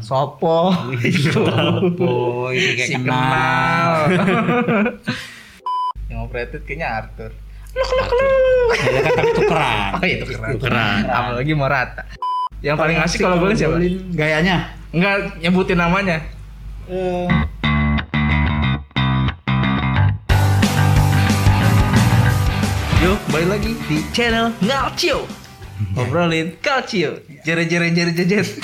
Sopo. 0.00 0.72
Oh, 2.00 2.48
ini 2.48 2.70
kayak 2.78 2.88
Si 2.88 2.94
kenal. 2.96 3.92
Yang 6.08 6.18
operated 6.24 6.62
kayaknya 6.64 6.88
Arthur. 7.02 7.30
Ya 7.72 9.00
kan 9.00 9.12
tapi 9.16 9.30
tukeran. 9.32 9.90
Oh 9.96 10.06
itu 10.06 10.24
keren. 10.28 10.56
Keren. 10.60 11.02
Apalagi 11.08 11.52
Morata. 11.56 12.02
Yang 12.60 12.76
paling 12.78 12.96
asik 13.00 13.18
kalau 13.24 13.36
golin 13.42 13.56
siapa? 13.56 13.76
Gayanya. 14.12 14.76
Enggak 14.92 15.40
nyebutin 15.40 15.80
namanya. 15.80 16.20
Eh, 16.86 17.28
Yuk, 23.02 23.18
balik 23.34 23.48
lagi 23.58 23.72
di 23.90 23.98
channel 24.14 24.54
Ngalcio. 24.62 25.41
Ngobrolin 25.92 26.56
Calcio. 26.58 27.20
Jere 27.44 27.68
jere 27.68 27.92
jere 27.92 28.12
jejet. 28.16 28.48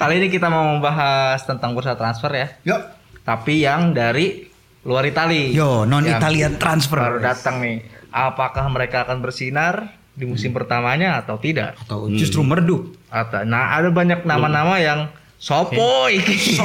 Kali 0.00 0.14
ini 0.18 0.28
kita 0.28 0.50
mau 0.50 0.76
membahas 0.76 1.40
tentang 1.46 1.72
bursa 1.72 1.94
transfer 1.94 2.32
ya. 2.34 2.46
Yuk. 2.66 2.82
Tapi 3.22 3.62
yang 3.62 3.94
dari 3.94 4.50
luar 4.82 5.06
Itali. 5.06 5.54
Yo, 5.54 5.86
non 5.86 6.02
Italian 6.02 6.58
transfer. 6.58 6.98
Baru 6.98 7.18
datang 7.22 7.62
nih. 7.62 7.86
Apakah 8.10 8.66
mereka 8.68 9.06
akan 9.06 9.22
bersinar 9.22 9.94
di 10.12 10.28
musim 10.28 10.52
pertamanya 10.52 11.22
atau 11.22 11.38
tidak? 11.38 11.78
Atau 11.86 12.10
justru 12.12 12.42
merdu. 12.44 12.92
Atau 13.08 13.46
nah 13.46 13.78
ada 13.78 13.88
banyak 13.88 14.26
nama-nama 14.26 14.76
yang 14.82 15.08
sopo 15.38 16.10
iki. 16.12 16.58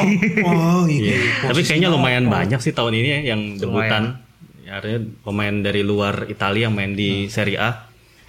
Oh, 0.44 0.84
Iya. 0.90 1.48
Tapi 1.48 1.62
kayaknya 1.64 1.94
lumayan 1.94 2.28
banyak 2.28 2.60
sih 2.60 2.76
tahun 2.76 3.00
ini 3.00 3.08
ya 3.08 3.20
yang 3.38 3.42
debutan. 3.56 4.18
Lumayan. 4.18 4.26
Ya, 4.68 4.84
artinya 4.84 5.00
pemain 5.24 5.56
dari 5.64 5.80
luar 5.80 6.28
Italia 6.28 6.68
yang 6.68 6.76
main 6.76 6.92
di 6.92 7.32
Serie 7.32 7.56
A. 7.56 7.87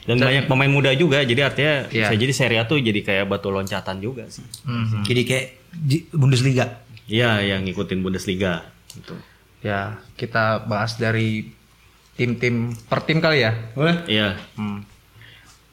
Dan 0.08 0.16
banyak 0.18 0.48
pemain 0.48 0.72
muda 0.72 0.88
juga, 0.96 1.20
jadi 1.20 1.52
artinya 1.52 1.74
Iya. 1.92 2.08
bisa 2.08 2.14
jadi 2.16 2.32
Serie 2.32 2.58
A 2.58 2.64
tuh 2.64 2.80
jadi 2.80 3.04
kayak 3.04 3.28
batu 3.28 3.52
loncatan 3.52 4.00
juga 4.00 4.24
sih. 4.32 4.40
Mhm. 4.64 5.04
Jadi 5.04 5.22
kayak 5.22 5.46
Bundesliga. 6.16 6.80
Iya, 7.04 7.44
yang 7.44 7.68
ngikutin 7.68 8.00
Bundesliga. 8.00 8.64
Gitu. 8.88 9.12
Ya, 9.60 10.00
kita 10.16 10.64
bahas 10.64 10.96
dari 10.96 11.52
tim-tim 12.16 12.72
per 12.88 13.04
tim 13.04 13.20
kali 13.20 13.44
ya. 13.44 13.52
Boleh? 13.76 14.00
Iya. 14.08 14.40
Hmm. 14.56 14.80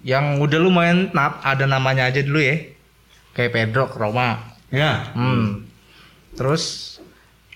Yang 0.04 0.26
udah 0.44 0.60
lumayan 0.60 1.16
nap, 1.16 1.40
ada 1.42 1.64
namanya 1.66 2.06
aja 2.06 2.20
dulu 2.20 2.38
ya. 2.38 2.60
Kayak 3.32 3.52
Pedro 3.56 3.88
ke 3.88 3.98
Roma. 3.98 4.52
Ya. 4.68 5.16
Hmm. 5.16 5.64
Terus 6.36 6.98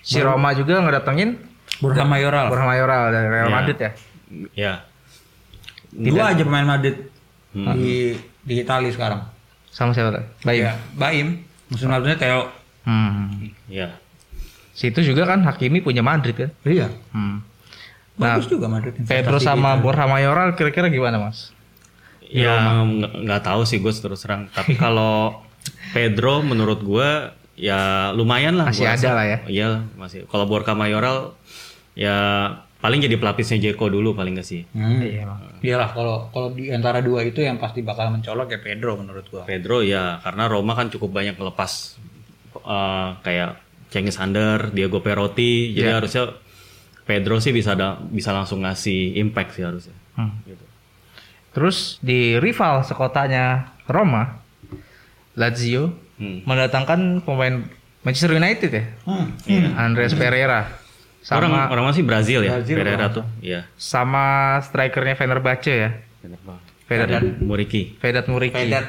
si 0.00 0.16
Roma 0.18 0.56
juga 0.56 0.80
ngedatengin 0.80 1.36
Borja 1.78 2.02
Mayoral. 2.02 2.48
Borja 2.48 2.64
Mayoral 2.64 3.02
dari 3.12 3.28
Real 3.28 3.46
Iya. 3.46 3.54
Madrid 3.54 3.78
ya. 3.78 3.90
Ya. 4.56 4.74
Dua 5.92 6.30
aja 6.30 6.42
pemain 6.42 6.66
Madrid 6.68 6.96
Hmm. 7.50 7.74
di 7.74 8.14
di 8.40 8.54
Italia 8.56 8.88
sekarang. 8.88 9.26
Sama 9.68 9.90
siapa? 9.90 10.22
Baik. 10.40 10.60
Ya, 10.60 10.72
Baim. 10.92 11.42
Musim 11.66 11.86
lalunya 11.86 12.14
Theo. 12.14 12.46
Hmm. 12.82 13.50
Iya. 13.66 13.98
Situ 14.70 15.02
juga 15.04 15.24
kan 15.24 15.42
Hakimi 15.42 15.78
punya 15.78 16.00
Madrid 16.00 16.32
kan. 16.32 16.50
Iya. 16.62 16.90
Hmm. 17.10 17.42
Nah, 18.16 18.36
Bagus 18.36 18.46
juga 18.48 18.66
Madrid. 18.66 18.94
Pedro 19.00 19.38
sama 19.38 19.74
di- 19.74 19.82
Borja 19.82 20.04
Mayoral 20.04 20.54
kira-kira 20.54 20.86
gimana 20.86 21.18
mas? 21.18 21.50
Ya 22.22 22.54
nggak 22.80 23.26
nggak 23.26 23.42
tahu 23.42 23.62
sih 23.64 23.78
gue 23.78 23.90
terus 23.90 24.20
terang. 24.20 24.46
Tapi 24.48 24.78
kalau 24.82 25.42
Pedro 25.90 26.40
menurut 26.40 26.78
gue 26.80 27.10
ya 27.56 28.10
lumayan 28.12 28.54
lah. 28.54 28.70
Masih 28.70 28.86
ada 28.86 28.94
rasa. 28.94 29.10
lah 29.12 29.24
ya. 29.24 29.38
Iya 29.44 29.68
masih. 29.94 30.22
Kalau 30.26 30.46
Borja 30.46 30.72
Mayoral 30.72 31.34
ya 31.92 32.16
paling 32.80 33.00
jadi 33.00 33.16
pelapisnya 33.16 33.60
Jeko 33.60 33.86
dulu 33.86 34.12
paling 34.12 34.34
gak 34.34 34.44
sih. 34.44 34.64
Hmm. 34.72 34.98
Iya 34.98 35.28
emang. 35.28 35.38
Iyalah 35.60 35.88
kalau 35.92 36.16
kalau 36.32 36.48
di 36.50 36.72
antara 36.72 37.00
dua 37.00 37.20
itu 37.22 37.40
yang 37.40 37.60
pasti 37.60 37.80
bakal 37.80 38.08
mencolok 38.08 38.48
ya 38.48 38.58
Pedro 38.58 38.96
menurut 38.96 39.24
gua. 39.28 39.44
Pedro 39.44 39.84
ya 39.84 40.16
karena 40.18 40.48
Roma 40.48 40.72
kan 40.72 40.88
cukup 40.88 41.12
banyak 41.12 41.36
ngelepas 41.36 42.00
eh, 42.56 43.08
kayak 43.20 43.50
Cengiz 43.90 44.16
Under, 44.16 44.70
Diego 44.70 45.00
Perotti. 45.00 45.76
Jadi 45.76 45.84
Iya. 45.84 45.96
harusnya 45.98 46.24
Pedro 47.04 47.36
sih 47.38 47.50
bisa 47.50 47.74
ada, 47.74 47.98
bisa 48.00 48.30
langsung 48.30 48.62
ngasih 48.62 49.18
impact 49.18 49.54
sih 49.54 49.64
harusnya. 49.66 49.96
Hmm. 50.14 50.40
Gitu. 50.46 50.64
Terus 51.50 51.98
di 51.98 52.38
rival 52.38 52.80
sekotanya 52.80 53.74
Roma, 53.90 54.38
Lazio 55.34 55.90
Hmm. 56.16 56.44
mendatangkan 56.44 57.24
pemain 57.24 57.64
Manchester 58.00 58.32
United 58.32 58.70
ya, 58.70 58.84
Hmm. 59.04 59.32
Andres 59.74 60.12
Pereira, 60.12 60.79
sama 61.20 61.68
orang 61.68 61.84
masih 61.86 62.02
Brazil 62.02 62.40
ya, 62.40 62.56
Brazil, 62.56 62.76
Pereira 62.76 62.96
orang. 62.98 63.12
tuh. 63.12 63.24
Iya. 63.38 63.60
sama 63.74 64.26
strikernya 64.60 65.14
Fenerbahce 65.14 65.72
ya, 65.72 65.90
Bener 66.20 66.40
banget. 66.40 66.64
Vedat 66.86 67.22
Muriki. 67.38 67.82
Vedat 67.96 68.26
Muriki. 68.26 68.56
Vedat 68.56 68.86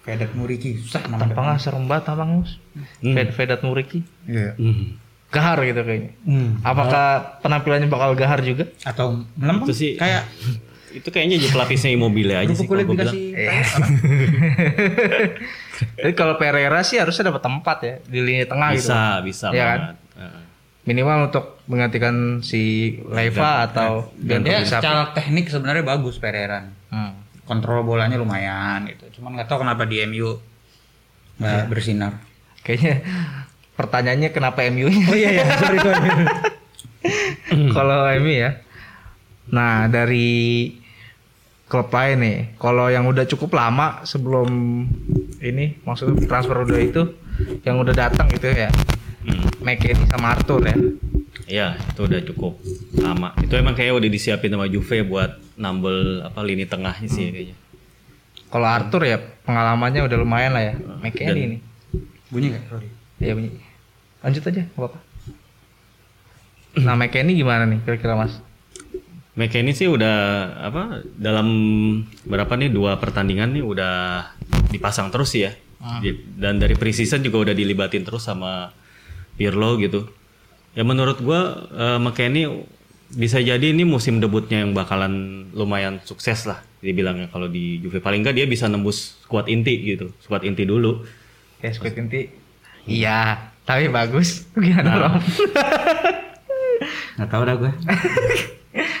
Vedat 0.00 0.30
Muriki 0.32 0.70
susah 0.76 1.00
nama 1.06 1.22
Tampangnya 1.22 1.56
serem 1.56 1.84
banget 1.84 2.04
abang 2.10 2.30
Mus. 2.38 2.60
Hmm. 3.00 3.14
Ved- 3.14 3.32
Vedat 3.32 3.60
Muriki. 3.60 4.00
Iya. 4.24 4.52
Hmm. 4.54 5.00
Gahar 5.30 5.62
gitu 5.62 5.80
kayaknya. 5.80 6.12
Hmm. 6.22 6.60
Apakah 6.60 7.06
penampilannya 7.40 7.86
bakal 7.86 8.12
gahar 8.12 8.40
juga? 8.40 8.68
Atau 8.82 9.24
melempem 9.34 9.64
Itu 9.64 9.74
sih 9.74 9.90
kayak 9.94 10.28
itu 10.98 11.08
kayaknya 11.08 11.36
jadi 11.36 11.48
pelapisnya 11.50 11.90
Immobile 11.90 12.34
aja 12.36 12.52
sih 12.52 12.64
kalau 12.64 12.82
gue 12.82 12.94
bilang. 12.94 13.16
Jadi 15.96 16.12
kalau 16.18 16.34
Pereira 16.36 16.80
sih 16.82 16.98
harusnya 16.98 17.28
dapat 17.28 17.42
tempat 17.42 17.78
ya 17.80 17.94
di 18.04 18.18
lini 18.20 18.44
tengah 18.44 18.70
gitu. 18.72 18.90
Bisa, 18.90 19.00
bisa 19.20 19.46
Iya 19.50 19.64
kan? 19.64 19.78
banget. 19.80 19.96
Minimal 20.84 21.32
untuk 21.32 21.64
menggantikan 21.64 22.44
si 22.44 22.94
Leva 23.08 23.64
atau 23.64 24.12
Ganti 24.20 24.52
dia 24.52 24.60
bisa. 24.60 24.84
secara 24.84 25.16
teknik 25.16 25.48
sebenarnya 25.48 25.80
bagus 25.80 26.20
Pereira. 26.20 26.68
Hmm. 26.92 27.24
Kontrol 27.48 27.84
bolanya 27.84 28.20
lumayan 28.20 28.84
gitu. 28.88 29.20
Cuman 29.20 29.36
nggak 29.36 29.48
tahu 29.48 29.64
kenapa 29.64 29.88
di 29.88 30.04
MU 30.04 30.36
nggak 31.40 31.72
bersinar. 31.72 32.20
Kayaknya 32.60 33.00
pertanyaannya 33.80 34.30
kenapa 34.32 34.64
MU-nya? 34.68 35.04
Oh 35.08 35.16
iya 35.16 35.30
iya, 35.40 35.44
sorry 35.56 35.78
sorry. 35.80 36.08
kalau 37.76 38.08
MU 38.20 38.32
ya. 38.32 38.60
Nah, 39.52 39.92
dari 39.92 40.72
klub 41.68 41.92
lain 41.92 42.16
nih, 42.20 42.38
kalau 42.56 42.88
yang 42.88 43.04
udah 43.04 43.28
cukup 43.28 43.56
lama 43.56 44.04
sebelum 44.08 44.48
ini 45.44 45.80
maksudnya 45.84 46.24
transfer 46.24 46.64
udah 46.64 46.80
itu 46.80 47.02
yang 47.66 47.80
udah 47.80 47.92
datang 47.92 48.28
gitu 48.32 48.48
ya. 48.52 48.72
Hmm. 49.64 49.72
McKennie 49.72 50.06
sama 50.06 50.26
Arthur 50.30 50.60
ya. 50.62 50.76
Iya, 51.44 51.68
itu 51.76 52.00
udah 52.00 52.20
cukup 52.22 52.52
lama. 52.96 53.32
Itu 53.38 53.52
emang 53.54 53.72
kayak 53.72 53.96
udah 53.96 54.08
disiapin 54.08 54.48
sama 54.48 54.64
Juve 54.64 55.00
buat 55.02 55.40
nambel 55.56 56.20
apa 56.22 56.40
lini 56.40 56.64
tengahnya 56.64 57.04
sih 57.06 57.28
kayaknya. 57.28 57.56
Kalau 58.46 58.64
Arthur 58.64 59.02
ya 59.02 59.16
pengalamannya 59.42 60.04
udah 60.04 60.16
lumayan 60.16 60.52
lah 60.52 60.62
ya. 60.62 60.74
Dan- 60.76 61.00
McKennie 61.00 61.46
nih. 61.48 61.60
Bunyi 62.28 62.46
nggak? 62.50 62.62
Sorry. 62.66 62.88
Iya 63.18 63.32
bunyi. 63.34 63.50
Lanjut 64.20 64.42
aja, 64.42 64.62
nggak 64.62 64.78
apa-apa. 64.78 64.98
Nah, 66.76 66.94
McKennie 66.94 67.34
gimana 67.34 67.64
nih 67.64 67.78
kira-kira 67.80 68.14
Mas? 68.14 68.34
McKennie 69.34 69.74
sih 69.74 69.86
udah 69.86 70.16
apa 70.64 70.82
dalam 71.12 71.46
berapa 72.24 72.54
nih 72.54 72.70
dua 72.70 72.96
pertandingan 72.96 73.50
nih 73.50 73.62
udah 73.62 73.94
dipasang 74.70 75.10
terus 75.10 75.30
sih 75.30 75.44
ya. 75.44 75.52
Di- 76.00 76.24
Dan 76.34 76.56
dari 76.56 76.72
preseason 76.72 77.20
juga 77.20 77.50
udah 77.50 77.54
dilibatin 77.54 78.00
terus 78.00 78.24
sama 78.24 78.70
Pirlo 79.34 79.78
gitu. 79.78 80.06
Ya 80.74 80.82
menurut 80.82 81.22
gua 81.22 81.70
eh, 81.70 81.98
McKennie 81.98 82.66
bisa 83.14 83.38
jadi 83.38 83.70
ini 83.70 83.86
musim 83.86 84.18
debutnya 84.18 84.66
yang 84.66 84.74
bakalan 84.74 85.46
lumayan 85.54 86.02
sukses 86.02 86.50
lah 86.50 86.58
dibilangnya 86.82 87.30
kalau 87.30 87.46
di 87.46 87.78
Juve 87.78 88.02
paling 88.02 88.26
enggak 88.26 88.34
dia 88.34 88.46
bisa 88.50 88.66
nembus 88.66 89.22
squad 89.22 89.46
inti 89.46 89.94
gitu. 89.94 90.10
Squad 90.20 90.42
inti 90.42 90.66
dulu. 90.66 91.06
Kayak 91.64 91.80
Squid 91.80 91.96
inti. 91.96 92.28
Iya, 92.84 93.48
tapi 93.64 93.88
bagus. 93.88 94.44
Gimana 94.52 95.00
Rom? 95.00 95.16
Nggak 97.16 97.28
tahu 97.30 97.42
dah 97.48 97.56
gue. 97.56 97.72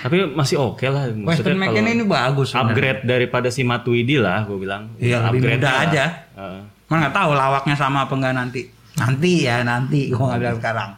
Tapi 0.04 0.16
masih 0.36 0.60
oke 0.60 0.84
lah 0.86 1.08
Weston 1.08 1.24
maksudnya 1.24 1.56
kalau 1.56 1.72
McKennie 1.72 1.94
ini 1.96 2.04
bagus. 2.04 2.52
upgrade 2.52 3.08
daripada 3.08 3.48
si 3.48 3.64
Matuidi 3.64 4.20
lah 4.20 4.44
gue 4.44 4.58
bilang. 4.60 4.92
Iya, 5.00 5.32
lebih 5.32 5.44
Upgrade 5.44 5.60
muda 5.64 5.70
lah. 5.72 5.84
aja. 5.88 6.04
Heeh. 6.36 6.60
Mana 6.88 6.98
nggak 7.08 7.16
tahu 7.16 7.30
lawaknya 7.32 7.74
sama 7.74 8.04
apa 8.04 8.14
enggak 8.14 8.34
nanti. 8.36 8.62
Nanti 8.96 9.42
ya 9.42 9.60
nanti. 9.60 10.08
Gue 10.08 10.18
nggak 10.18 10.40
bilang 10.40 10.58
sekarang. 10.58 10.90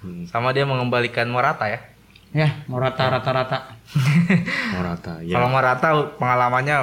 Hmm. 0.00 0.24
Sama 0.26 0.50
dia 0.50 0.64
mengembalikan 0.64 1.26
Morata 1.26 1.64
ya. 1.64 1.80
Ya, 2.30 2.50
mau 2.66 2.76
rata 2.76 3.06
rata-rata. 3.08 3.78
Morata 4.74 5.22
ya. 5.22 5.34
Kalau 5.34 5.48
Morata 5.48 5.88
pengalamannya 6.14 6.76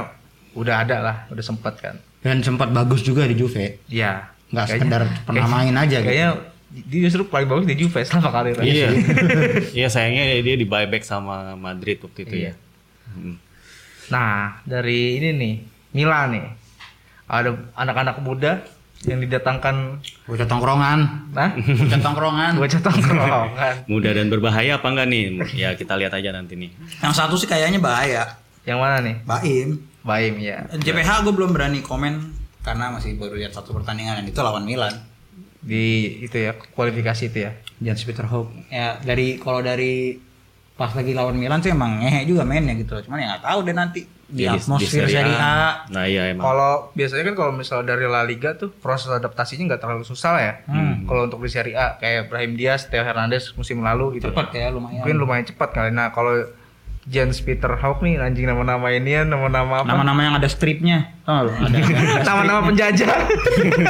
udah 0.54 0.76
ada 0.80 0.98
lah, 1.02 1.16
udah 1.28 1.44
sempet 1.44 1.76
kan. 1.78 1.96
Dan 2.20 2.40
sempat 2.40 2.70
bagus 2.70 3.02
juga 3.02 3.26
di 3.26 3.36
Juve. 3.36 3.84
Iya. 3.86 4.32
Nggak 4.50 4.66
Kayaknya- 4.66 4.80
sekedar 4.80 5.02
pernah 5.26 5.44
kayak- 5.44 5.52
main 5.54 5.76
aja 5.76 5.98
gitu. 5.98 6.08
Kayaknya 6.08 6.30
dia 6.72 7.00
justru 7.04 7.22
paling 7.28 7.48
bagus 7.48 7.66
di 7.68 7.76
Juve 7.76 8.00
selama 8.02 8.30
karirnya. 8.32 8.64
Iya. 8.64 8.88
Iya 9.78 9.88
sayangnya 9.88 10.40
dia 10.40 10.56
di 10.56 10.64
buyback 10.64 11.04
sama 11.04 11.52
Madrid 11.54 12.00
waktu 12.00 12.20
itu 12.24 12.36
Iya. 12.38 12.48
ya. 12.48 12.54
Hmm. 13.12 13.36
Nah, 14.08 14.60
dari 14.64 15.18
ini 15.18 15.30
nih, 15.34 15.54
Milan 15.94 16.32
nih. 16.32 16.48
Ada 17.28 17.50
anak-anak 17.74 18.18
muda 18.20 18.64
yang 19.10 19.18
didatangkan 19.18 19.98
Bocah 20.30 20.46
tongkrongan. 20.46 21.00
nah 21.34 21.50
Bocah 21.58 22.02
tongkrongan. 22.02 22.52
gua 22.62 22.68
tongkrongan. 22.70 23.74
Mudah 23.90 24.12
dan 24.14 24.28
berbahaya 24.30 24.78
apa 24.78 24.88
enggak 24.94 25.08
nih? 25.10 25.24
Ya 25.58 25.74
kita 25.74 25.98
lihat 25.98 26.14
aja 26.14 26.30
nanti 26.30 26.54
nih. 26.54 26.70
Yang 27.02 27.14
satu 27.18 27.34
sih 27.38 27.50
kayaknya 27.50 27.82
bahaya. 27.82 28.38
Yang 28.62 28.78
mana 28.78 28.98
nih? 29.02 29.16
Baim. 29.26 29.70
Baim 30.06 30.34
ya. 30.38 30.70
JPH 30.70 31.26
gue 31.26 31.34
belum 31.34 31.54
berani 31.54 31.82
komen 31.82 32.34
karena 32.62 32.94
masih 32.94 33.18
baru 33.18 33.38
lihat 33.38 33.58
satu 33.58 33.74
pertandingan 33.74 34.22
dan 34.22 34.26
itu 34.30 34.38
lawan 34.42 34.66
Milan. 34.70 34.94
Di 35.62 36.18
itu 36.26 36.38
ya 36.38 36.54
kualifikasi 36.54 37.34
itu 37.34 37.50
ya. 37.50 37.52
Jens 37.82 38.06
Peter 38.06 38.26
Hoek. 38.30 38.54
Ya 38.70 39.02
dari 39.02 39.42
kalau 39.42 39.66
dari 39.66 40.18
pas 40.82 40.98
lagi 40.98 41.14
lawan 41.14 41.38
Milan 41.38 41.62
sih 41.62 41.70
emang 41.70 42.02
ngehe 42.02 42.26
juga 42.26 42.42
mainnya 42.42 42.74
gitu 42.74 42.98
loh. 42.98 43.06
Cuman 43.06 43.22
ya 43.22 43.38
nggak 43.38 43.46
tahu 43.46 43.60
deh 43.70 43.76
nanti 43.78 44.02
di 44.32 44.48
Ya, 44.48 44.58
atmosfer 44.58 45.06
Serie 45.06 45.38
A. 45.38 45.86
Nah 45.94 46.10
iya 46.10 46.34
emang. 46.34 46.42
Kalau 46.42 46.90
biasanya 46.98 47.24
kan 47.30 47.36
kalau 47.38 47.54
misalnya 47.54 47.94
dari 47.94 48.10
La 48.10 48.26
Liga 48.26 48.58
tuh 48.58 48.74
proses 48.74 49.14
adaptasinya 49.14 49.70
nggak 49.70 49.82
terlalu 49.86 50.02
susah 50.02 50.30
lah 50.34 50.42
ya. 50.42 50.54
Kalau 51.06 51.30
untuk 51.30 51.38
di 51.46 51.52
Serie 51.54 51.78
A 51.78 52.02
kayak 52.02 52.34
Brahim 52.34 52.58
Diaz, 52.58 52.90
Theo 52.90 53.06
Hernandez 53.06 53.54
musim 53.54 53.86
lalu 53.86 54.18
gitu. 54.18 54.34
Cepet 54.34 54.58
ya 54.58 54.74
lumayan. 54.74 55.06
Mungkin 55.06 55.18
lumayan 55.22 55.46
cepat 55.46 55.70
kali. 55.70 55.94
Nah 55.94 56.10
kalau 56.10 56.50
Jens 57.12 57.44
Peter 57.44 57.68
Hoek 57.68 58.00
nih 58.08 58.24
anjing 58.24 58.48
nama-nama 58.48 58.88
ini 58.88 59.20
ya 59.20 59.28
nama-nama 59.28 59.84
apa? 59.84 59.88
Nama-nama 59.92 60.20
yang 60.24 60.36
ada 60.40 60.48
stripnya, 60.48 61.12
nggak? 61.28 61.68
Ada. 61.68 61.80
Nama-nama 62.32 62.60
penjajah. 62.72 63.12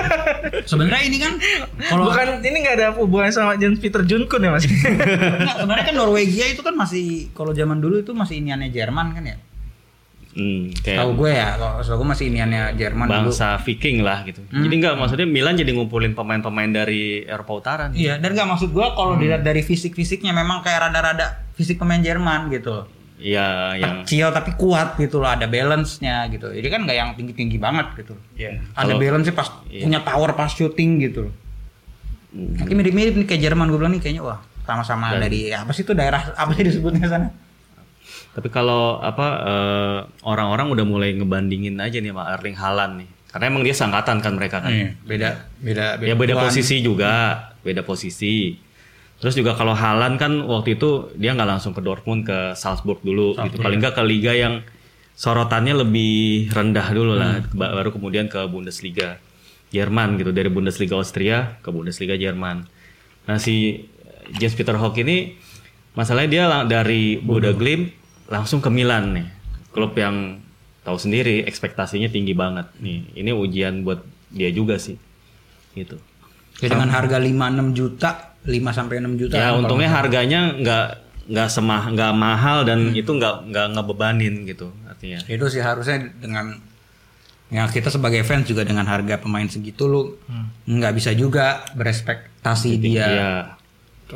Sebenarnya 0.69 1.01
ini 1.05 1.21
kan 1.21 1.37
kalau 1.85 2.09
Bukan 2.09 2.41
ini 2.41 2.57
nggak 2.65 2.75
ada 2.81 2.87
hubungannya 2.97 3.29
sama 3.29 3.61
Jens 3.61 3.77
Peter 3.77 4.01
Junkun 4.01 4.41
ya 4.41 4.49
mas? 4.49 4.65
Enggak, 4.69 5.53
sebenarnya 5.61 5.85
kan 5.85 5.95
Norwegia 6.01 6.49
itu 6.49 6.65
kan 6.65 6.73
masih 6.73 7.29
kalau 7.37 7.53
zaman 7.53 7.77
dulu 7.77 8.01
itu 8.01 8.09
masih 8.17 8.41
iniannya 8.41 8.73
Jerman 8.73 9.13
kan 9.13 9.23
ya. 9.29 9.37
Hmm, 10.31 10.71
kayak 10.81 10.97
Tahu 11.03 11.11
gue 11.21 11.31
ya, 11.35 11.49
kalau 11.59 11.97
gue 12.01 12.07
masih 12.07 12.25
iniannya 12.31 12.63
Jerman 12.79 13.05
dulu. 13.05 13.29
bangsa 13.29 13.61
Viking 13.61 14.01
lah 14.01 14.25
gitu. 14.25 14.41
Jadi 14.49 14.73
enggak 14.81 14.97
maksudnya 14.97 15.27
Milan 15.29 15.59
jadi 15.59 15.69
ngumpulin 15.77 16.17
pemain-pemain 16.17 16.71
dari 16.73 17.21
Eropa 17.21 17.53
Utara 17.53 17.83
nih. 17.91 18.01
Iya, 18.01 18.13
dan 18.17 18.33
nggak 18.33 18.49
maksud 18.49 18.73
gue 18.73 18.87
kalau 18.97 19.13
dilihat 19.19 19.45
dari 19.45 19.61
fisik-fisiknya 19.61 20.33
memang 20.33 20.65
kayak 20.65 20.89
rada-rada 20.89 21.45
fisik 21.53 21.77
pemain 21.77 22.01
Jerman 22.01 22.49
gitu. 22.49 23.00
Iya, 23.21 23.77
yang 23.77 24.01
Kecil 24.01 24.27
tapi 24.33 24.57
kuat 24.57 24.97
gitu 24.97 25.21
loh, 25.21 25.29
ada 25.29 25.45
balance-nya 25.45 26.25
gitu. 26.33 26.49
Jadi 26.49 26.67
kan 26.67 26.81
nggak 26.83 26.97
yang 26.97 27.09
tinggi-tinggi 27.13 27.61
banget 27.61 27.93
gitu. 28.01 28.17
Iya. 28.33 28.57
Ada 28.73 28.91
Kalau- 28.91 28.99
balance-nya 28.99 29.35
pas 29.37 29.47
iya. 29.69 29.85
punya 29.85 29.99
power 30.01 30.33
pas 30.33 30.49
shooting 30.49 30.97
gitu 30.99 31.29
loh. 31.29 31.33
Mungkin 32.33 32.75
mirip-mirip 32.75 33.13
nih 33.15 33.27
kayak 33.29 33.41
Jerman 33.45 33.69
gue 33.69 33.77
bilang 33.77 33.93
nih 33.93 34.01
kayaknya 34.01 34.23
wah 34.25 34.39
sama-sama 34.65 35.13
Dan- 35.13 35.27
dari 35.29 35.53
apa 35.53 35.69
sih 35.69 35.83
itu 35.85 35.93
daerah 35.93 36.33
apa 36.33 36.51
sih 36.57 36.63
disebutnya 36.65 37.05
sana? 37.05 37.29
Tapi 38.31 38.47
kalau 38.47 38.97
apa 38.97 39.27
eh, 39.43 39.99
orang-orang 40.23 40.71
udah 40.71 40.85
mulai 40.87 41.11
ngebandingin 41.13 41.77
aja 41.77 41.99
nih 41.99 42.09
sama 42.15 42.23
Erling 42.33 42.57
Haaland 42.57 42.93
nih. 43.05 43.09
Karena 43.31 43.45
emang 43.47 43.63
dia 43.63 43.75
sangkatan 43.75 44.19
kan 44.19 44.33
mereka 44.35 44.59
kan. 44.59 44.71
Iya, 44.71 44.91
beda 45.03 45.29
beda 45.61 45.85
Ya 46.03 46.15
beda 46.15 46.35
posisi 46.35 46.79
juga, 46.83 47.47
beda 47.63 47.83
posisi. 47.83 48.55
Terus 49.21 49.37
juga 49.37 49.53
kalau 49.53 49.71
Haaland 49.71 50.17
kan 50.17 50.33
waktu 50.41 50.75
itu 50.75 50.89
dia 51.13 51.31
nggak 51.31 51.45
langsung 51.47 51.71
ke 51.71 51.79
Dortmund 51.79 52.25
ke 52.25 52.57
Salzburg 52.57 52.99
dulu 52.99 53.37
gitu. 53.39 53.61
Paling 53.61 53.77
nggak 53.79 53.93
ke 53.93 54.03
liga 54.03 54.33
yang 54.33 54.65
sorotannya 55.13 55.77
lebih 55.77 56.49
rendah 56.49 56.87
dulu 56.89 57.13
lah, 57.13 57.37
Hmm. 57.37 57.53
Ba- 57.53 57.71
baru 57.71 57.93
kemudian 57.93 58.25
ke 58.25 58.41
Bundesliga 58.43 59.21
Jerman 59.69 60.17
gitu 60.17 60.33
dari 60.33 60.49
Bundesliga 60.49 60.97
Austria 60.97 61.61
ke 61.61 61.69
Bundesliga 61.69 62.17
Jerman. 62.17 62.65
Nah 63.23 63.37
si 63.37 63.85
James 64.33 64.51
Peter 64.51 64.73
Hoek 64.73 64.97
ini 64.97 65.37
masalahnya 65.93 66.29
dia 66.29 66.45
dari 66.65 67.15
Bodo 67.15 67.53
Glimt 67.53 67.93
langsung 68.25 68.57
ke 68.57 68.67
Milan 68.67 69.13
nih, 69.13 69.27
klub 69.69 69.93
yang 69.93 70.41
tahu 70.81 70.97
sendiri 70.97 71.45
ekspektasinya 71.45 72.09
tinggi 72.09 72.33
banget 72.33 72.73
nih. 72.79 73.13
Ini 73.13 73.31
ujian 73.31 73.85
buat 73.85 74.01
dia 74.27 74.49
juga 74.49 74.75
sih, 74.75 74.97
gitu. 75.73 76.01
Ya, 76.59 76.67
dengan 76.67 76.89
harga 76.89 77.17
5-6 77.17 77.71
juta, 77.71 78.09
5 78.43 78.69
sampai 78.69 78.99
6 78.99 79.15
juta. 79.15 79.33
Ya 79.33 79.49
kan 79.49 79.63
untungnya 79.63 79.87
kalau- 79.87 79.99
harganya 80.03 80.39
nggak 80.53 80.85
nggak 81.21 81.47
semah 81.47 81.87
nggak 81.87 82.11
mahal 82.13 82.57
dan 82.61 82.91
itu 82.91 83.07
nggak 83.07 83.47
nggak 83.47 83.67
ngebebanin 83.71 84.43
gitu 84.43 84.67
artinya. 84.83 85.21
itu 85.23 85.45
sih 85.47 85.59
harusnya 85.59 86.11
dengan 86.17 86.59
ya 87.47 87.63
kita 87.65 87.87
sebagai 87.87 88.19
fans 88.21 88.45
juga 88.45 88.61
dengan 88.61 88.83
harga 88.83 89.15
pemain 89.17 89.45
segitu 89.45 89.85
lu 89.85 90.01
nggak 90.65 90.91
bisa 90.91 91.11
juga 91.13 91.63
berespektasi 91.71 92.71
dia 92.77 93.05
Iya. 93.05 93.31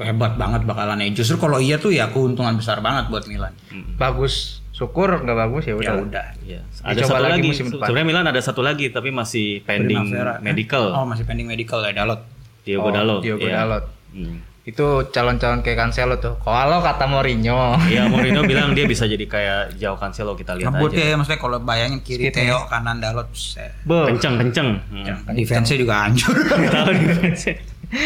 hebat 0.01 0.35
banget 0.35 0.63
bakalan 0.63 0.99
ya. 0.99 1.13
Justru 1.13 1.37
kalau 1.37 1.55
iya 1.57 1.77
tuh 1.77 1.89
ya 1.89 2.09
keuntungan 2.09 2.51
besar 2.53 2.79
banget 2.79 3.07
buat 3.07 3.23
Milan. 3.25 3.53
bagus, 3.95 4.59
syukur 4.75 5.23
nggak 5.23 5.37
bagus 5.39 5.63
ya 5.63 5.73
udah. 5.73 5.87
Ya 5.87 5.95
udah. 5.97 6.27
Iya. 6.43 6.59
Ada 6.83 6.99
Dicoba 6.99 7.07
satu 7.07 7.23
lagi 7.23 7.31
lagi. 7.33 7.47
musim 7.47 7.65
depan. 7.71 7.85
Sebenarnya 7.87 8.07
Milan 8.11 8.25
ada 8.27 8.41
satu 8.43 8.59
lagi 8.59 8.85
tapi 8.91 9.09
masih 9.09 9.63
pending 9.63 10.11
Primavera. 10.11 10.33
medical. 10.43 10.85
Oh, 10.91 11.07
masih 11.07 11.23
pending 11.23 11.47
medical 11.47 11.79
ya 11.79 11.95
Dalot. 11.95 12.21
Diogo 12.61 12.83
Oh, 12.83 12.91
Dalot. 12.91 13.21
Diogo 13.23 13.47
iya. 13.47 13.63
Dalot. 13.63 13.85
Hmm. 14.11 14.43
Itu 14.65 14.85
calon-calon 15.07 15.61
kayak 15.61 15.77
Cancelo 15.79 16.17
tuh. 16.17 16.35
Kalau 16.41 16.81
kata 16.81 17.05
Mourinho. 17.05 17.79
Iya 17.87 18.03
Mourinho 18.11 18.43
bilang 18.43 18.75
dia 18.75 18.83
bisa 18.83 19.07
jadi 19.07 19.23
kayak 19.23 19.79
Jao 19.79 19.95
Cancelo 19.95 20.35
kita 20.35 20.57
lihat 20.57 20.73
Ngebut 20.73 20.91
aja. 20.91 21.03
ya 21.05 21.15
maksudnya 21.15 21.39
kalau 21.39 21.57
bayangin 21.63 21.99
kiri 22.01 22.27
Speed 22.27 22.35
Theo, 22.35 22.67
kanan 22.67 22.99
Dalot. 22.99 23.31
Kenceng 23.31 24.35
kenceng. 24.35 24.69
Hmm. 24.91 25.31
Defense-nya 25.31 25.77
juga 25.79 26.03
hancur. 26.03 26.35
Tahu 26.75 26.91
defense. 26.91 27.55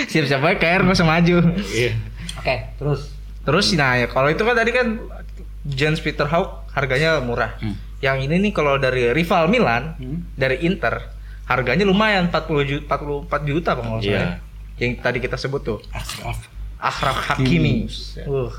siap-siap 0.06 0.44
aja 0.44 0.78
nggak 0.78 0.94
usah 0.94 1.08
maju. 1.08 1.36
Iya. 1.66 1.98
Oke, 2.38 2.56
terus 2.78 3.18
Terus 3.40 3.74
nah 3.74 3.98
ya 3.98 4.06
kalau 4.06 4.30
itu 4.30 4.44
kan 4.44 4.54
tadi 4.54 4.70
kan 4.70 5.00
Jens 5.70 6.00
Peter 6.00 6.26
Hoek 6.26 6.70
harganya 6.72 7.20
murah. 7.20 7.54
Hmm. 7.58 7.78
Yang 8.00 8.18
ini 8.26 8.36
nih 8.42 8.52
kalau 8.52 8.76
dari 8.76 9.12
rival 9.12 9.46
Milan 9.48 9.94
Hmm. 9.96 10.26
dari 10.34 10.60
Inter 10.62 11.14
harganya 11.46 11.84
lumayan 11.84 12.28
40 12.28 12.64
juta 12.64 12.96
44 12.96 13.42
juta 13.44 13.70
kalau 13.74 13.90
nggak 13.96 14.04
salah. 14.04 14.12
Iya. 14.12 14.24
ya. 14.24 14.34
Yang 14.80 14.92
tadi 15.00 15.18
kita 15.20 15.36
sebut 15.36 15.62
tuh. 15.62 15.80
Akhraf 16.80 17.18
Hakimi. 17.28 17.86
Uh. 18.24 18.50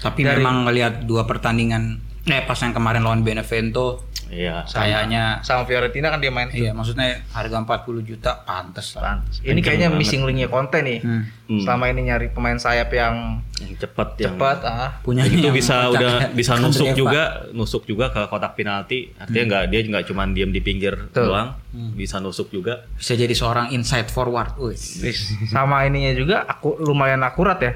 Tapi 0.00 0.24
Dari- 0.24 0.36
memang 0.36 0.64
ngelihat 0.64 1.04
dua 1.04 1.24
pertandingan 1.24 2.00
eh 2.30 2.42
pas 2.42 2.56
yang 2.56 2.70
kemarin 2.70 3.02
lawan 3.02 3.20
Benevento 3.20 4.06
Iya. 4.30 4.62
kayaknya 4.62 5.42
Sama 5.42 5.66
Fiorentina 5.66 6.06
kan 6.06 6.22
dia 6.22 6.30
main. 6.30 6.46
iya 6.54 6.70
maksudnya 6.70 7.18
harga 7.34 7.66
40 7.82 8.06
juta 8.06 8.46
pantes 8.46 8.94
lah. 8.94 9.18
Pantes. 9.18 9.42
Ini 9.42 9.58
kayaknya 9.58 9.90
missing 9.90 10.22
linknya 10.22 10.46
Conte 10.46 10.86
nih. 10.86 11.02
Hmm. 11.02 11.26
Hmm. 11.50 11.60
Selama 11.66 11.90
ini 11.90 12.06
nyari 12.06 12.30
pemain 12.30 12.54
sayap 12.54 12.94
yang 12.94 13.42
Yang 13.58 13.82
cepat 13.82 14.08
yang 14.22 14.38
cepat 14.38 14.58
ah. 14.62 14.90
Punya 15.02 15.26
itu 15.26 15.50
bisa 15.50 15.90
udah 15.90 16.30
bisa 16.30 16.54
nusuk 16.62 16.94
juga 16.94 17.42
nusuk 17.50 17.82
juga 17.84 18.14
ke 18.14 18.22
kotak 18.30 18.54
penalti 18.54 19.10
artinya 19.18 19.44
nggak 19.50 19.64
dia 19.66 19.80
nggak 19.90 20.04
cuma 20.06 20.22
diam 20.30 20.48
di 20.48 20.62
pinggir 20.62 20.94
Betul. 21.10 21.26
doang 21.28 21.58
bisa 21.92 22.22
nusuk 22.22 22.54
juga 22.54 22.86
bisa 22.94 23.18
jadi 23.18 23.34
seorang 23.34 23.74
inside 23.74 24.14
forward. 24.14 24.54
Wis. 24.62 25.02
Sama 25.50 25.82
ininya 25.84 26.14
juga 26.14 26.46
aku 26.46 26.78
lumayan 26.78 27.26
akurat 27.26 27.58
ya. 27.58 27.74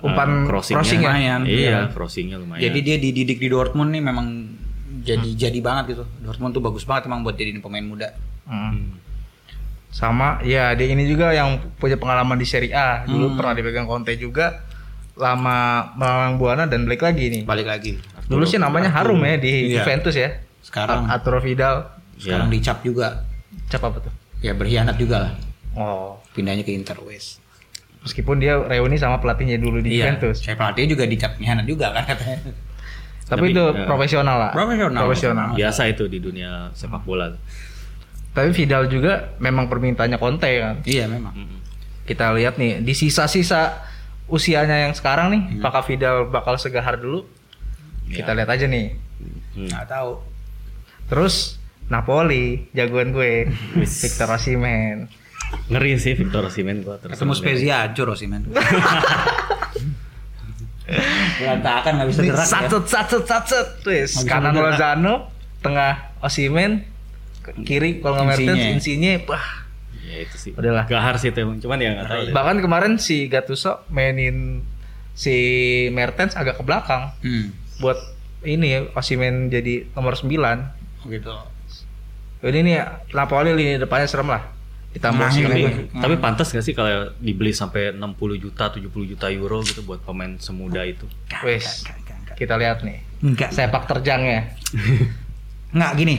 Umpan 0.00 0.28
Eh, 0.38 0.46
crossingnya. 0.46 0.78
crossing 0.78 1.00
ya. 1.00 1.08
Lumayan, 1.08 1.40
iya 1.42 1.58
iya. 1.58 1.80
crossingnya 1.88 2.36
lumayan 2.36 2.62
Jadi 2.62 2.78
dia 2.80 2.96
dididik 2.96 3.36
di 3.36 3.48
Dortmund 3.48 3.90
nih 3.90 4.00
memang 4.00 4.26
jadi 5.00 5.28
jadi 5.38 5.58
banget 5.58 5.84
gitu. 5.92 6.04
Dortmund 6.20 6.52
tuh 6.52 6.60
bagus 6.60 6.82
banget 6.82 7.06
emang 7.06 7.20
buat 7.20 7.34
jadiin 7.34 7.58
pemain 7.58 7.82
muda. 7.82 8.14
Hmm. 8.44 8.98
Sama 9.88 10.38
ya 10.42 10.72
dia 10.72 10.86
ini 10.86 11.04
juga 11.04 11.32
yang 11.32 11.58
punya 11.74 11.96
pengalaman 11.96 12.36
di 12.36 12.44
Serie 12.44 12.70
A. 12.70 13.02
Dulu 13.02 13.26
Hmm. 13.26 13.36
pernah 13.36 13.52
dipegang 13.52 13.84
Conte 13.84 14.12
juga 14.14 14.62
lama 15.14 15.58
melalang 15.92 16.36
buana 16.36 16.64
dan 16.64 16.84
balik 16.84 17.02
lagi 17.02 17.24
nih. 17.28 17.42
Balik 17.42 17.66
lagi. 17.66 17.98
Dulu 18.24 18.44
sih 18.44 18.56
namanya 18.56 18.92
harum 18.92 19.18
ya 19.18 19.34
di 19.34 19.72
Iya. 19.72 19.80
Juventus 19.80 20.14
ya. 20.14 20.30
Sekarang 20.60 21.08
Arturo 21.08 21.40
Vidal. 21.40 21.88
sekarang 22.14 22.46
Ya. 22.46 22.52
dicap 22.52 22.78
juga. 22.82 23.24
Cap 23.66 23.82
apa 23.84 23.98
tuh? 24.00 24.12
Ya 24.38 24.52
berkhianat 24.52 24.94
juga 24.94 25.16
lah. 25.20 25.32
Oh, 25.72 26.18
Pindahnya 26.32 26.62
ke 26.62 26.70
Inter 26.70 26.98
wes. 27.00 27.38
Meskipun 28.00 28.36
dia 28.36 28.56
reuni 28.56 28.94
sama 28.94 29.18
pelatihnya 29.18 29.56
dulu 29.56 29.78
di 29.78 29.96
Iya. 29.96 30.14
Juventus. 30.14 30.40
Saya 30.40 30.54
pelatih 30.54 30.84
juga 30.88 31.04
dicap 31.04 31.34
pengkhianat 31.34 31.64
juga 31.64 31.90
kan 31.90 32.04
katanya. 32.06 32.38
Tapi, 33.28 33.28
Tapi, 33.28 33.46
itu 33.50 33.64
ya. 33.66 33.84
profesional 33.84 34.36
lah. 34.38 34.50
Profesional. 34.50 35.00
Profesional. 35.02 35.48
biasa 35.52 35.82
itu 35.86 36.04
di 36.06 36.18
dunia 36.18 36.72
sepak 36.72 37.02
bola 37.02 37.28
Tapi 38.28 38.50
Vidal 38.52 38.86
juga 38.86 39.34
memang 39.36 39.66
permintaannya 39.66 40.16
Conte 40.16 40.48
kan. 40.48 40.76
Iya 40.82 41.04
memang. 41.06 41.34
Kita 42.02 42.32
lihat 42.32 42.56
nih 42.56 42.80
di 42.80 42.92
sisa-sisa 42.92 43.84
usianya 44.26 44.80
yang 44.80 44.92
sekarang 44.92 45.28
nih, 45.28 45.42
Hmm. 45.44 45.58
apakah 45.58 45.82
Vidal 45.82 46.16
bakal 46.26 46.54
segahar 46.54 46.96
dulu? 46.96 47.26
Ya. 48.06 48.22
Kita 48.22 48.32
lihat 48.32 48.48
aja 48.48 48.64
nih. 48.64 48.94
Hmm. 49.52 49.66
Nggak 49.66 49.86
tahu. 49.86 50.10
Terus 51.08 51.58
Napoli, 51.86 52.68
jagoan 52.70 53.10
gue, 53.10 53.48
Victor 54.04 54.28
Osimhen. 54.30 55.08
Ngeri 55.68 55.96
sih 55.96 56.12
Victor 56.12 56.44
Osimhen 56.44 56.80
gua 56.80 56.96
terus 56.96 57.12
Ketemu 57.14 57.32
Spezia 57.34 57.74
hancur 57.82 58.08
sih 58.12 58.24
men. 58.24 58.44
Berantakan 61.38 61.92
nggak 61.94 62.08
bisa 62.08 62.20
gerak 62.22 62.38
ya. 62.38 62.46
Sacet, 62.46 62.84
sacet, 62.86 63.22
sacet. 63.24 63.68
Wes, 63.84 64.12
kanan. 64.24 64.56
Lozano, 64.56 65.28
tengah 65.60 66.16
Osimhen, 66.18 66.88
ke- 67.42 67.52
kiri 67.62 68.00
kalau 68.00 68.24
nggak 68.24 68.40
Mertens. 68.40 68.60
Insigne, 68.74 69.20
wah. 69.24 69.44
ya 70.00 70.24
itu 70.24 70.36
sih 70.38 70.52
Udahlah. 70.52 70.88
gahar 70.88 71.14
sih 71.14 71.28
itu 71.28 71.36
emang. 71.38 71.60
cuman 71.60 71.76
ya 71.76 71.92
nggak 71.92 72.06
tahu 72.06 72.20
deh. 72.24 72.32
Bahkan 72.32 72.56
kemarin 72.58 72.92
si 72.96 73.28
Gattuso 73.28 73.84
mainin 73.88 74.64
si 75.12 75.36
Mertens 75.90 76.32
agak 76.32 76.56
ke 76.56 76.64
belakang 76.64 77.12
Hmm. 77.20 77.52
buat 77.78 78.00
ini 78.40 78.88
Osimhen 78.94 79.52
jadi 79.52 79.84
nomor 79.92 80.16
9. 80.16 80.32
Gitu. 81.04 81.34
Ini 82.40 82.58
nih 82.58 82.76
Napoli 83.12 83.52
lini 83.52 83.76
depannya 83.76 84.08
serem 84.08 84.30
lah. 84.30 84.48
Ditambah 84.98 85.20
Nah, 85.20 85.30
si 85.30 85.40
ini 85.40 85.48
tapi, 85.48 85.62
gue. 85.62 86.02
tapi 86.02 86.14
pantas 86.18 86.50
gak 86.50 86.60
sih 86.60 86.74
kalau 86.74 86.90
dibeli 87.16 87.54
sampai 87.54 87.94
60 87.94 88.02
juta 88.36 88.68
70 88.68 88.82
juta 89.06 89.26
euro 89.30 89.62
gitu 89.62 89.80
buat 89.82 90.02
pemain 90.02 90.34
semuda 90.36 90.82
itu 90.82 91.06
Wes, 91.40 91.86
kita 92.34 92.58
lihat 92.58 92.82
nih 92.82 92.98
Enggak. 93.18 93.50
sepak 93.50 93.86
terjangnya. 93.86 94.50
Enggak 95.74 95.92
gini. 95.96 96.16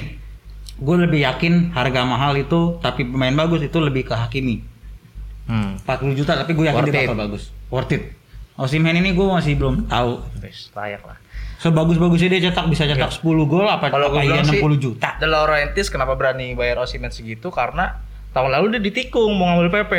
gue 0.79 0.95
lebih 0.95 1.19
yakin 1.19 1.75
harga 1.75 2.07
mahal 2.07 2.39
itu 2.39 2.79
tapi 2.79 3.03
pemain 3.03 3.35
bagus 3.35 3.59
itu 3.61 3.77
lebih 3.77 4.07
ke 4.07 4.15
Hakimi. 4.15 4.63
Hmm. 5.43 5.75
40 5.83 6.15
juta 6.15 6.39
tapi 6.39 6.55
gue 6.55 6.65
yakin 6.65 6.79
Worth 6.79 6.89
dia 6.89 7.03
bakal 7.03 7.19
bagus. 7.19 7.43
Worth 7.67 7.91
it. 7.91 8.03
Osimhen 8.55 8.95
ini 8.95 9.11
gue 9.11 9.23
masih 9.23 9.55
belum 9.55 9.87
tahu. 9.87 10.23
Wes, 10.39 10.71
layak 10.71 11.03
lah. 11.03 11.19
Sebagus-bagusnya 11.59 12.27
dia 12.29 12.47
cetak 12.47 12.71
bisa 12.71 12.87
cetak 12.87 13.11
10 13.11 13.27
gol 13.43 13.67
apa 13.67 13.91
Kalau 13.91 14.15
iya 14.15 14.39
bilang 14.39 14.47
sih, 14.47 14.63
60 14.63 14.79
juta. 14.79 15.19
De 15.19 15.27
Laurentiis 15.27 15.91
kenapa 15.91 16.15
berani 16.15 16.55
bayar 16.55 16.79
Osimhen 16.79 17.11
segitu? 17.11 17.51
Karena 17.51 17.99
tahun 18.35 18.49
lalu 18.53 18.65
dia 18.77 18.81
ditikung 18.81 19.33
mau 19.35 19.53
ngambil 19.53 19.69
PP. 19.83 19.93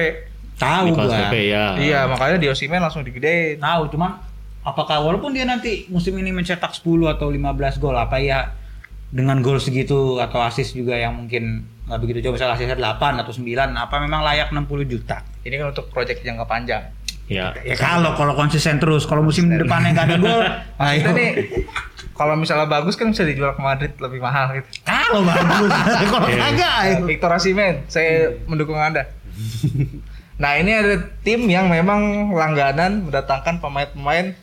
Tahu 0.61 0.93
gue. 0.93 1.09
Pepe 1.09 1.41
ya. 1.49 1.75
Iya, 1.81 2.01
makanya 2.05 2.37
di 2.37 2.47
Osimhen 2.53 2.85
langsung 2.85 3.01
digedein. 3.01 3.57
Tahu 3.57 3.97
cuman 3.97 4.21
apakah 4.61 5.01
walaupun 5.01 5.33
dia 5.33 5.49
nanti 5.49 5.89
musim 5.89 6.13
ini 6.21 6.31
mencetak 6.37 6.77
10 6.77 7.17
atau 7.17 7.33
15 7.33 7.81
gol 7.81 7.97
apa 7.97 8.21
ya 8.21 8.53
dengan 9.11 9.41
gol 9.43 9.59
segitu 9.59 10.21
atau 10.21 10.39
assist 10.45 10.77
juga 10.77 10.95
yang 10.95 11.17
mungkin 11.17 11.67
nggak 11.89 11.99
begitu 11.99 12.19
jauh 12.23 12.37
misalnya 12.37 12.55
assistnya 12.55 12.79
8 12.79 13.25
atau 13.25 13.33
9 13.35 13.43
apa 13.75 13.95
memang 13.99 14.23
layak 14.23 14.55
60 14.55 14.69
juta 14.87 15.25
Ini 15.43 15.57
kan 15.57 15.67
untuk 15.73 15.89
proyek 15.89 16.21
jangka 16.21 16.45
panjang. 16.45 16.85
Ya. 17.31 17.55
ya 17.63 17.79
kalau 17.79 18.19
kalau 18.19 18.35
konsisten 18.35 18.83
terus 18.83 19.07
kalau 19.07 19.23
musim 19.23 19.47
depannya 19.47 19.95
nggak 19.95 20.07
ada 20.07 20.17
gol 20.19 20.43
Maksudnya 20.83 20.83
ayo 20.83 21.09
nih, 21.15 21.31
kalau 22.21 22.37
misalnya 22.37 22.69
bagus 22.69 23.01
kan 23.01 23.09
bisa 23.09 23.25
dijual 23.25 23.57
ke 23.57 23.63
Madrid 23.65 23.97
lebih 23.97 24.21
mahal 24.21 24.53
gitu. 24.53 24.69
kalau 24.85 25.25
bagus 25.25 25.73
kalau 26.13 26.29
Iya. 26.29 26.37
kagak 26.53 26.73
ayo 26.85 26.97
Victor 27.09 27.33
Osimhen, 27.33 27.81
saya 27.89 28.37
mendukung 28.45 28.77
Anda. 28.77 29.09
Nah, 30.37 30.57
ini 30.57 30.73
ada 30.73 31.01
tim 31.21 31.49
yang 31.49 31.69
memang 31.69 32.29
langganan 32.33 33.09
mendatangkan 33.09 33.61
pemain-pemain 33.61 34.37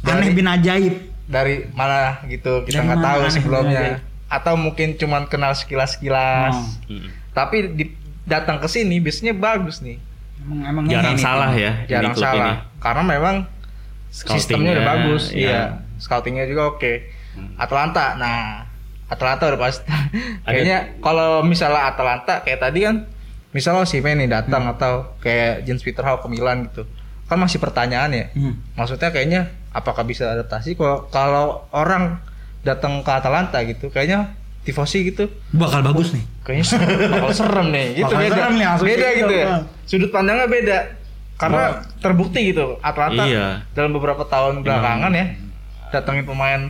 aneh 0.00 0.26
dari, 0.26 0.34
bin 0.34 0.46
ajaib 0.46 0.94
dari 1.26 1.54
mana 1.70 2.22
gitu 2.26 2.66
kita 2.66 2.82
nggak 2.82 2.98
tahu 2.98 3.20
sebelumnya. 3.30 4.02
Atau 4.26 4.54
mungkin 4.54 4.94
cuman 4.94 5.26
kenal 5.26 5.54
sekilas-sekilas. 5.54 6.54
Oh. 6.86 6.94
Mm. 6.94 7.08
Tapi 7.30 7.56
di, 7.74 7.84
datang 8.26 8.58
ke 8.58 8.66
sini 8.66 8.98
biasanya 8.98 9.34
bagus 9.34 9.82
nih. 9.82 9.98
emang, 10.40 10.58
emang 10.66 10.84
Jarang 10.86 11.14
ini 11.14 11.22
salah 11.22 11.50
ya. 11.54 11.72
Jarang 11.86 12.14
salah. 12.14 12.34
ini. 12.34 12.52
Karena 12.78 13.02
memang 13.06 13.36
sistemnya 14.10 14.38
Scoutingnya, 14.38 14.72
udah 14.74 14.86
bagus. 14.86 15.22
iya. 15.30 15.46
Iya. 15.46 15.62
Scoutingnya 15.98 16.44
juga 16.46 16.62
oke. 16.70 16.92
Hmm. 16.94 17.18
Atlanta. 17.56 18.14
Nah, 18.14 18.64
Atlanta 19.06 19.42
udah 19.46 19.60
pasti. 19.60 19.86
Kayaknya 20.46 20.78
kalau 20.98 21.42
misalnya 21.42 21.88
Atlanta 21.88 22.40
kayak 22.40 22.60
tadi 22.60 22.80
kan 22.82 23.06
misalnya 23.50 23.82
si 23.82 23.98
nih 23.98 24.26
datang 24.26 24.62
Hmm. 24.64 24.72
atau 24.74 24.92
kayak 25.18 25.64
Jens 25.64 25.82
Peter 25.82 26.02
Hau 26.02 26.18
ke 26.18 26.26
Milan 26.26 26.66
gitu. 26.66 26.86
Kan 27.26 27.38
masih 27.38 27.58
pertanyaan 27.58 28.10
ya. 28.10 28.26
Hmm. 28.32 28.54
Maksudnya 28.74 29.10
kayaknya 29.10 29.40
apakah 29.70 30.02
bisa 30.02 30.26
adaptasi 30.28 30.74
kalau 30.74 31.06
kalau 31.08 31.46
orang 31.70 32.18
datang 32.60 33.00
ke 33.00 33.10
Atalanta 33.10 33.62
gitu 33.62 33.86
kayaknya 33.88 34.34
tifosi 34.60 35.08
gitu 35.08 35.24
bakal 35.50 35.80
bagus 35.80 36.12
nih 36.12 36.20
kayaknya 36.44 36.66
serem, 36.66 36.88
bakal 37.08 37.30
serem 37.32 37.66
nih 37.72 37.86
gitu 37.96 38.12
Bakal 38.12 38.20
beda 38.20 38.34
serem 38.36 38.52
nih, 38.52 38.66
beda 38.76 38.84
gitu. 39.08 39.16
gitu 39.16 39.32
ya 39.32 39.46
sudut 39.88 40.10
pandangnya 40.10 40.44
beda 40.44 40.78
karena 41.38 41.62
Oh. 41.64 41.72
terbukti 41.96 42.40
gitu 42.52 42.76
Atlanta 42.84 43.24
Iya. 43.24 43.64
dalam 43.72 43.96
beberapa 43.96 44.20
tahun 44.22 44.60
belakangan 44.60 45.12
ya 45.14 45.26
datangin 45.88 46.28
pemain 46.28 46.60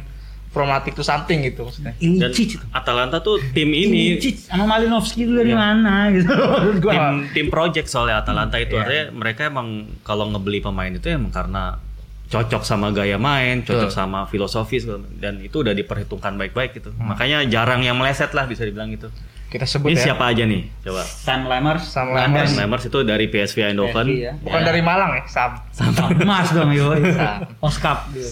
traumatic 0.51 0.93
to 0.93 1.01
something 1.01 1.41
gitu 1.41 1.63
maksudnya 1.63 1.95
Dan 1.95 2.03
Ilicic 2.27 2.49
itu. 2.53 2.65
Atalanta 2.71 3.19
tuh 3.19 3.39
tim 3.51 3.69
ini 3.69 4.15
Ilicic 4.15 4.37
sama 4.45 4.67
Malinovski 4.69 5.23
itu 5.23 5.33
dari 5.33 5.49
Iya. 5.49 5.57
mana 5.57 5.95
gitu 6.11 6.35
Menurut 6.57 6.79
gua. 6.81 6.93
tim 6.93 7.05
tim 7.31 7.47
project 7.49 7.87
soalnya 7.87 8.19
Atalanta 8.19 8.57
itu 8.57 8.73
Iya. 8.73 8.81
artinya 8.81 9.05
mereka 9.15 9.47
emang 9.47 9.69
kalau 10.01 10.27
ngebeli 10.27 10.59
pemain 10.59 10.91
itu 10.91 11.07
emang 11.07 11.31
karena 11.31 11.79
cocok 12.27 12.63
sama 12.63 12.91
gaya 12.91 13.19
main, 13.19 13.59
cocok 13.61 13.87
Betul. 13.87 13.95
sama 13.97 14.23
filosofi 14.25 14.79
segala- 14.79 15.03
dan 15.17 15.39
itu 15.39 15.51
udah 15.57 15.71
diperhitungkan 15.73 16.35
baik-baik 16.37 16.75
gitu. 16.77 16.91
Hmm. 16.93 17.11
Makanya 17.11 17.43
jarang 17.45 17.83
yang 17.83 17.95
meleset 17.95 18.31
lah 18.31 18.45
bisa 18.45 18.63
dibilang 18.63 18.87
gitu. 18.89 19.11
Kita 19.51 19.67
sebut 19.67 19.91
Ini 19.91 19.99
ya 19.99 20.05
siapa 20.15 20.31
aja 20.31 20.47
nih? 20.47 20.63
Coba. 20.87 21.03
Sam 21.03 21.51
Lamers 21.51 21.83
Sam 21.83 22.15
London. 22.15 22.31
Lamers. 22.31 22.51
Lemers 22.55 22.85
itu 22.87 22.99
dari 23.03 23.27
PSV 23.27 23.75
Eindhoven. 23.75 24.07
PSV 24.07 24.23
ya. 24.23 24.33
bukan 24.39 24.63
dari 24.63 24.81
Malang 24.81 25.11
ya 25.19 25.23
Sam 25.27 25.51
Sam 25.75 25.91
emas 26.23 26.49
dong 26.55 26.71
yo 26.71 26.95
Sam. 26.95 27.51
Oskap 27.59 28.15
dia. 28.15 28.31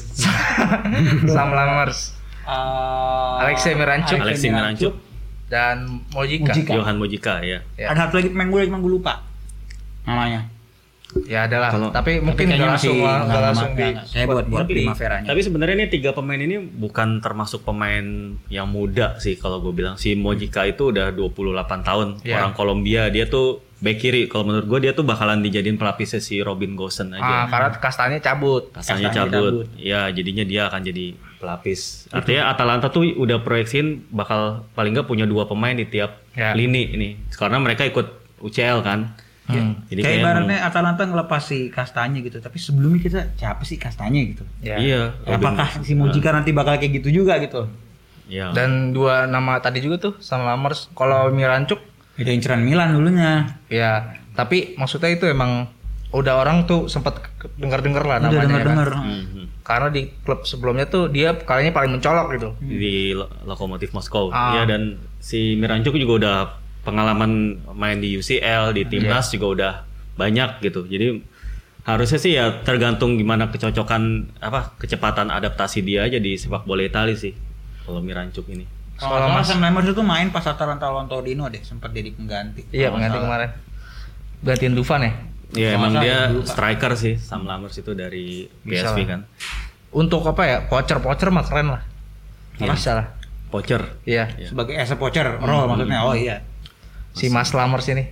Sam 1.35 1.51
Lamers 1.53 2.19
Uh, 2.49 3.45
Alexei 3.45 3.77
Miranchuk. 3.77 4.17
Alexei 4.17 4.49
Miranchuk, 4.49 4.97
dan 5.53 6.01
Mojika. 6.17 6.57
Johan 6.57 6.97
Mojika 6.97 7.45
ya. 7.45 7.61
Ya. 7.77 7.93
Ada 7.93 8.09
satu 8.09 8.25
lagi 8.25 8.33
pemain 8.33 8.49
gue 8.49 8.73
cuma 8.73 8.81
gue 8.81 8.89
lupa 8.89 9.21
namanya. 10.09 10.49
Ya 11.25 11.49
adalah 11.49 11.73
Kalau- 11.73 11.89
tapi 11.89 12.21
mungkin 12.21 12.47
Tapi 12.47 12.55
nggak 12.55 12.69
langsung 12.69 12.97
masih 12.97 13.25
nggak 13.25 13.43
langsung 13.43 13.71
di 13.73 13.81
nggak. 13.83 14.05
Saya 14.05 14.25
buat 14.25 14.45
buat 14.45 14.61
Tapi, 14.63 14.73
primaveranya. 14.77 15.27
tapi 15.27 15.41
sebenarnya 15.41 15.75
ini 15.75 15.87
tiga 15.89 16.11
pemain 16.13 16.37
ini 16.37 16.57
bukan 16.61 17.09
termasuk 17.19 17.65
pemain 17.65 18.05
yang 18.47 18.69
muda 18.69 19.17
sih 19.17 19.35
kalau 19.35 19.59
gue 19.59 19.73
bilang. 19.73 19.97
Si 19.97 20.13
Mojika 20.13 20.65
itu 20.65 20.93
udah 20.93 21.09
28 21.11 21.81
tahun. 21.81 22.09
Iya. 22.21 22.37
Orang 22.39 22.53
Kolombia 22.53 23.09
dia 23.09 23.25
tuh 23.25 23.65
back 23.79 23.97
kiri. 23.99 24.29
Kalau 24.29 24.45
menurut 24.45 24.69
gue 24.69 24.79
dia 24.81 24.93
tuh 24.93 25.03
bakalan 25.03 25.41
dijadiin 25.41 25.77
pelapisnya 25.77 26.21
si 26.21 26.39
Robin 26.39 26.75
Gosens 26.75 27.15
ah, 27.15 27.19
aja. 27.19 27.37
karena 27.49 27.69
kastanya 27.79 28.19
cabut 28.21 28.69
Kasarnya 28.71 29.09
Kastanya 29.09 29.11
cabut. 29.33 29.53
cabut. 29.65 29.67
Ya 29.81 30.01
jadinya 30.13 30.45
dia 30.45 30.69
akan 30.69 30.81
jadi 30.83 31.07
pelapis. 31.39 32.11
Artinya 32.11 32.51
Atalanta 32.51 32.91
tuh 32.91 33.07
udah 33.09 33.41
proyeksiin 33.41 34.11
bakal 34.11 34.67
paling 34.75 34.93
nggak 34.93 35.07
punya 35.07 35.25
dua 35.25 35.47
pemain 35.47 35.73
di 35.73 35.87
tiap 35.87 36.21
Ya. 36.37 36.53
lini 36.53 36.91
ini. 36.91 37.09
Karena 37.33 37.57
mereka 37.57 37.83
ikut 37.83 38.07
UCL 38.39 38.85
kan. 38.85 39.17
Hmm. 39.49 39.81
Jadi 39.87 39.99
Kayak 39.99 40.13
kayak 40.13 40.21
ibaratnya 40.21 40.59
Atalanta 40.63 41.03
ngelepas 41.03 41.43
si 41.43 41.59
Kastanya 41.69 42.21
gitu, 42.21 42.37
tapi 42.37 42.57
sebelumnya 42.57 43.01
kita 43.01 43.21
siapa 43.35 43.65
sih 43.65 43.77
Kastanya 43.77 44.21
gitu? 44.23 44.45
ya. 44.61 44.77
Iya. 44.77 45.03
Apakah 45.27 45.81
si 45.81 45.93
Mojika 45.93 46.29
nanti 46.31 46.53
bakal 46.53 46.77
kayak 46.77 46.93
gitu 46.95 47.09
juga 47.15 47.37
gitu? 47.39 47.65
Iya. 48.27 48.53
Dan 48.53 48.93
dua 48.93 49.25
nama 49.25 49.57
tadi 49.57 49.81
juga 49.81 49.97
tuh 49.99 50.15
sama 50.19 50.53
Lamers. 50.53 50.93
Kalau 50.93 51.29
Mirancuk 51.29 51.81
Itu 52.15 52.29
inceran 52.29 52.61
Milan 52.61 52.93
dulunya. 52.93 53.57
ya, 53.67 54.05
tapi 54.33 54.75
maksudnya 54.75 55.09
itu 55.09 55.25
emang 55.25 55.71
udah 56.09 56.35
orang 56.37 56.65
tuh 56.65 56.85
sempat 56.87 57.21
dengar-dengar 57.55 58.01
lah 58.03 58.17
Udah 58.19 58.29
namanya 58.29 58.45
denger 58.45 58.61
kan. 58.61 58.69
denger. 58.69 58.91
Mhm. 58.99 59.43
Karena 59.61 59.89
di 59.89 60.03
klub 60.19 60.41
sebelumnya 60.43 60.85
tuh 60.85 61.09
dia 61.09 61.33
kayaknya 61.35 61.71
paling 61.71 61.93
mencolok 61.95 62.27
gitu. 62.33 62.49
di 62.61 63.13
Lo- 63.13 63.33
Lokomotif 63.45 63.93
Moskow. 63.93 64.29
Ah. 64.29 64.53
Ya 64.55 64.63
dan 64.67 64.97
si 65.19 65.53
Miranchuk 65.55 65.95
juga 65.95 66.13
udah 66.19 66.37
pengalaman 66.89 67.61
main 67.77 68.01
di 68.01 68.17
UCL, 68.17 68.73
di 68.73 68.89
timnas 68.89 69.29
juga 69.29 69.47
udah 69.53 69.73
banyak 70.17 70.65
gitu. 70.65 70.89
Jadi 70.89 71.21
harusnya 71.85 72.19
sih 72.19 72.33
ya 72.37 72.65
tergantung 72.65 73.17
gimana 73.17 73.49
kecocokan 73.49 74.33
apa 74.41 74.77
kecepatan 74.77 75.29
adaptasi 75.29 75.81
dia 75.81 76.05
aja 76.05 76.17
di 76.17 76.37
sepak 76.37 76.65
bola 76.65 76.81
Italia 76.81 77.13
sih. 77.13 77.37
Kalau 77.85 78.01
Miranchuk 78.01 78.49
ini. 78.49 78.65
Kalau 78.99 79.15
salah 79.31 79.47
Sam 79.47 79.63
Lamers 79.63 79.87
itu 79.87 80.03
main 80.03 80.29
pas 80.29 80.43
Atalanta 80.43 80.91
lawan 80.91 81.07
Torino 81.07 81.47
deh, 81.47 81.63
sempat 81.63 81.95
jadi 81.95 82.11
pengganti. 82.11 82.67
Iya, 82.75 82.91
pengganti 82.91 83.19
kemarin. 83.21 83.51
Gantiin 84.43 84.75
Dufan 84.75 85.01
ya. 85.07 85.13
Ya 85.49 85.73
Kalau 85.73 85.89
emang 85.89 85.93
dia 86.05 86.17
salah, 86.19 86.35
lupa. 86.35 86.49
striker 86.53 86.93
sih 86.93 87.15
Sam 87.17 87.49
Lammers 87.49 87.79
itu 87.79 87.97
dari 87.97 88.45
Bisa 88.67 88.93
PSV 88.93 88.99
lah. 89.01 89.07
kan. 89.07 89.21
Untuk 89.97 90.21
apa 90.29 90.43
ya? 90.45 90.59
Pocher-pocher 90.69 91.33
mah 91.33 91.45
keren 91.47 91.73
lah. 91.73 91.83
Iya. 92.61 92.75
Bisa 92.75 92.91
lah. 92.93 93.07
Pocher. 93.49 93.81
Iya. 94.05 94.29
salah. 94.29 94.49
Sebagai 94.53 94.75
as 94.77 94.93
a 94.93 94.99
poacher, 95.01 95.25
role 95.41 95.65
maksudnya. 95.65 96.05
Oh 96.05 96.13
iya. 96.13 96.45
Si 97.19 97.27
Mas 97.29 97.51
Lamers 97.51 97.87
ini. 97.89 98.05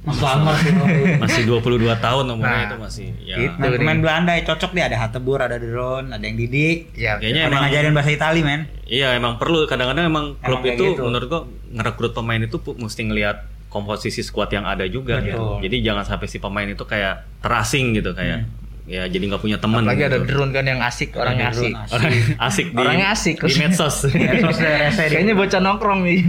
Mas 0.00 0.16
Lamers 0.16 0.60
itu. 0.62 0.80
Masih 1.18 1.42
22 1.44 1.60
tahun 1.94 2.24
umurnya 2.26 2.48
Nah, 2.48 2.64
itu 2.66 2.76
masih 2.78 3.06
ya. 3.20 3.36
gitu. 3.38 3.56
Main 3.58 3.72
pemain 3.74 3.92
nih. 3.92 4.00
Belanda 4.00 4.32
ya 4.32 4.42
cocok 4.46 4.70
deh 4.72 4.80
ada 4.82 4.96
Hatebur, 4.96 5.38
ada 5.38 5.56
Deron, 5.56 6.08
ada 6.08 6.20
yang 6.20 6.36
didik. 6.36 6.92
Iya. 6.94 7.16
Kayaknya 7.16 7.40
ada 7.40 7.48
emang 7.50 7.60
ngajarin 7.64 7.92
bahasa 7.92 8.10
Itali, 8.10 8.40
men. 8.40 8.60
Iya 8.84 9.08
emang 9.12 9.36
perlu 9.36 9.64
kadang-kadang 9.64 10.04
emang 10.06 10.36
klub 10.36 10.60
itu 10.62 10.84
gitu. 10.90 11.02
menurut 11.02 11.26
gua 11.26 11.42
ngerekrut 11.70 12.12
pemain 12.12 12.38
itu 12.38 12.56
pu- 12.56 12.74
mesti 12.74 13.02
ngelihat 13.02 13.36
komposisi 13.68 14.20
skuad 14.20 14.50
yang 14.50 14.64
ada 14.64 14.82
juga 14.84 15.18
Betul. 15.18 15.26
gitu. 15.26 15.42
Jadi 15.62 15.76
jangan 15.80 16.04
sampai 16.04 16.26
si 16.26 16.36
pemain 16.36 16.66
itu 16.66 16.82
kayak 16.82 17.14
terasing 17.38 17.92
gitu 17.92 18.10
kayak 18.12 18.48
ya 18.88 19.06
jadi 19.06 19.22
nggak 19.22 19.38
punya 19.38 19.54
teman. 19.54 19.84
Apalagi 19.84 20.02
ada 20.02 20.18
gitu. 20.18 20.26
drone 20.26 20.50
kan 20.50 20.64
yang 20.64 20.80
asik, 20.80 21.14
orangnya 21.14 21.52
Drone 21.52 21.70
asik. 21.70 21.72
asik. 21.76 21.92
Orang 21.92 22.10
asik 22.40 22.66
di, 22.66 22.80
Orangnya 22.80 23.06
asik. 23.12 23.36
di 23.38 23.52
medsos. 23.54 23.96
Medsos. 24.08 24.58
Kayaknya 24.96 25.34
bocah 25.36 25.60
nongkrong 25.60 26.00
nih. 26.02 26.18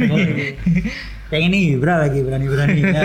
Yang 1.31 1.43
ini 1.47 1.57
Ibra 1.79 1.93
lagi 2.03 2.19
berani-berani. 2.21 2.81
Ya. 2.91 3.03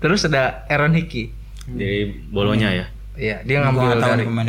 Terus 0.00 0.24
ada 0.24 0.64
Aaron 0.66 0.96
Hickey. 0.96 1.30
Dari 1.68 2.10
Bolonya 2.32 2.72
ya. 2.72 2.86
Iya, 3.12 3.44
dia 3.44 3.60
ngambil 3.60 4.00
dari 4.00 4.00
dari 4.00 4.24
nama 4.24 4.42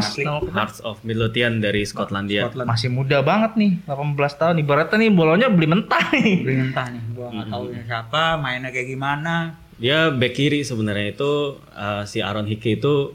klubnya? 0.00 0.52
Hearts 0.56 0.80
of 0.80 0.96
Midlothian 1.04 1.60
dari 1.60 1.84
Skotlandia. 1.84 2.48
Scotland. 2.48 2.68
Masih 2.72 2.88
muda 2.88 3.20
banget 3.20 3.60
nih, 3.60 3.72
18 3.84 4.40
tahun. 4.40 4.54
Ibaratnya 4.64 4.96
nih 5.04 5.10
bolonya 5.12 5.52
beli 5.52 5.68
mentah 5.68 6.04
nih. 6.16 6.36
Beli 6.40 6.56
mentah 6.64 6.86
nih. 6.96 7.02
Gua 7.12 7.28
nggak 7.28 7.46
tahu 7.52 7.64
ini 7.76 7.82
siapa, 7.84 8.22
mainnya 8.40 8.72
kayak 8.72 8.88
gimana. 8.88 9.34
Dia 9.76 10.08
back 10.08 10.32
kiri 10.32 10.64
sebenarnya 10.64 11.12
itu 11.12 11.60
uh, 11.76 12.08
si 12.08 12.24
Aaron 12.24 12.48
Hickey 12.48 12.80
itu 12.80 13.12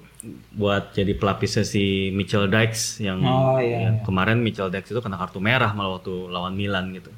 buat 0.53 0.93
jadi 0.93 1.17
pelapisnya 1.17 1.65
si 1.65 2.13
Mitchell 2.13 2.45
Dykes 2.45 3.01
yang 3.01 3.25
Oh, 3.25 3.57
iya, 3.57 3.89
yang 3.89 4.05
kemarin 4.05 4.37
Mitchell 4.37 4.69
Dykes 4.69 4.93
itu 4.93 5.01
kena 5.01 5.17
kartu 5.17 5.41
merah 5.41 5.73
malah 5.73 5.97
waktu 5.97 6.29
lawan 6.29 6.53
Milan 6.53 6.93
gitu. 6.93 7.09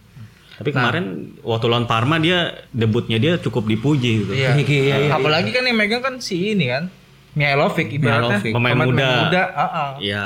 Tapi 0.54 0.70
Nah. 0.70 0.86
kemarin 0.86 1.06
waktu 1.42 1.66
lawan 1.66 1.86
Parma 1.90 2.22
dia 2.22 2.66
debutnya 2.70 3.18
dia 3.18 3.42
cukup 3.42 3.66
dipuji 3.66 4.22
gitu. 4.22 4.32
Iya. 4.38 4.54
Hickey, 4.54 4.80
iya, 4.90 5.10
iya, 5.10 5.18
Apalagi 5.18 5.50
kan 5.50 5.66
yang 5.66 5.78
megang 5.78 6.06
kan 6.06 6.22
si 6.22 6.54
ini 6.54 6.70
kan. 6.70 6.94
Mihailovic 7.34 7.90
ibaratnya. 7.90 8.38
Mihailovic. 8.38 8.54
Pemain 8.54 8.78
muda. 8.78 9.10
muda, 9.26 9.44
ah, 9.58 9.64
ah. 9.66 9.92
Iya. 9.98 10.26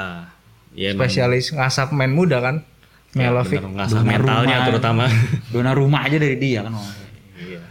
Iya 0.76 0.88
emang. 0.94 1.08
Spesialis 1.08 1.56
ngasah 1.56 1.86
pemain 1.88 2.12
muda 2.12 2.38
kan. 2.44 2.56
Mialovic. 3.16 3.64
bener, 3.64 3.82
ngasah 3.82 4.02
mentalnya 4.04 4.58
rumah. 4.62 4.68
terutama. 4.68 5.04
Dona 5.56 5.72
rumah 5.74 6.02
aja 6.06 6.18
dari 6.20 6.38
dia 6.38 6.68
kan. 6.68 6.76
Iya. 7.40 7.62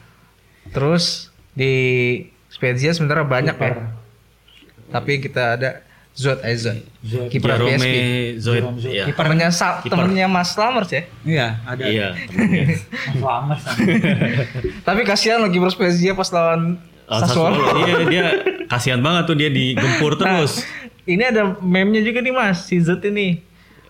Terus 0.72 1.28
di 1.52 1.72
Spezia 2.48 2.96
sebenarnya 2.96 3.28
banyak 3.28 3.56
ya. 3.60 3.74
Tapi 4.90 5.12
kita 5.20 5.60
ada 5.60 5.84
Zot 6.16 6.40
eh 6.40 6.56
Zot. 6.56 6.80
Kiper 7.28 7.60
Jerome. 7.60 7.76
Iya. 8.82 9.04
Temennya 9.12 9.52
Sa- 9.52 9.78
Kiper. 9.78 10.00
temennya 10.00 10.24
Mas 10.26 10.50
Lamers 10.52 10.88
ya. 10.88 11.02
Iya, 11.22 11.46
ada. 11.62 11.82
Iya. 11.84 12.08
temennya. 12.26 12.66
Selamat 13.12 13.58
Tapi 14.86 15.00
kasihan 15.02 15.38
loh 15.38 15.50
kiper 15.50 15.68
Spezia 15.68 16.12
pas 16.12 16.28
lawan 16.30 16.80
Oh, 17.04 17.20
Sassuolo. 17.20 17.54
Sassuolo. 17.54 17.78
Iya 17.78 17.96
dia 18.04 18.24
kasihan 18.66 18.98
banget 18.98 19.22
tuh 19.24 19.36
dia 19.36 19.46
digempur 19.46 20.16
terus. 20.16 20.66
Ini 21.04 21.30
ada 21.30 21.54
meme-nya 21.56 22.02
juga 22.02 22.18
nih 22.18 22.34
Mas, 22.34 22.66
si 22.66 22.80
Zot 22.80 22.98
ini. 23.04 23.38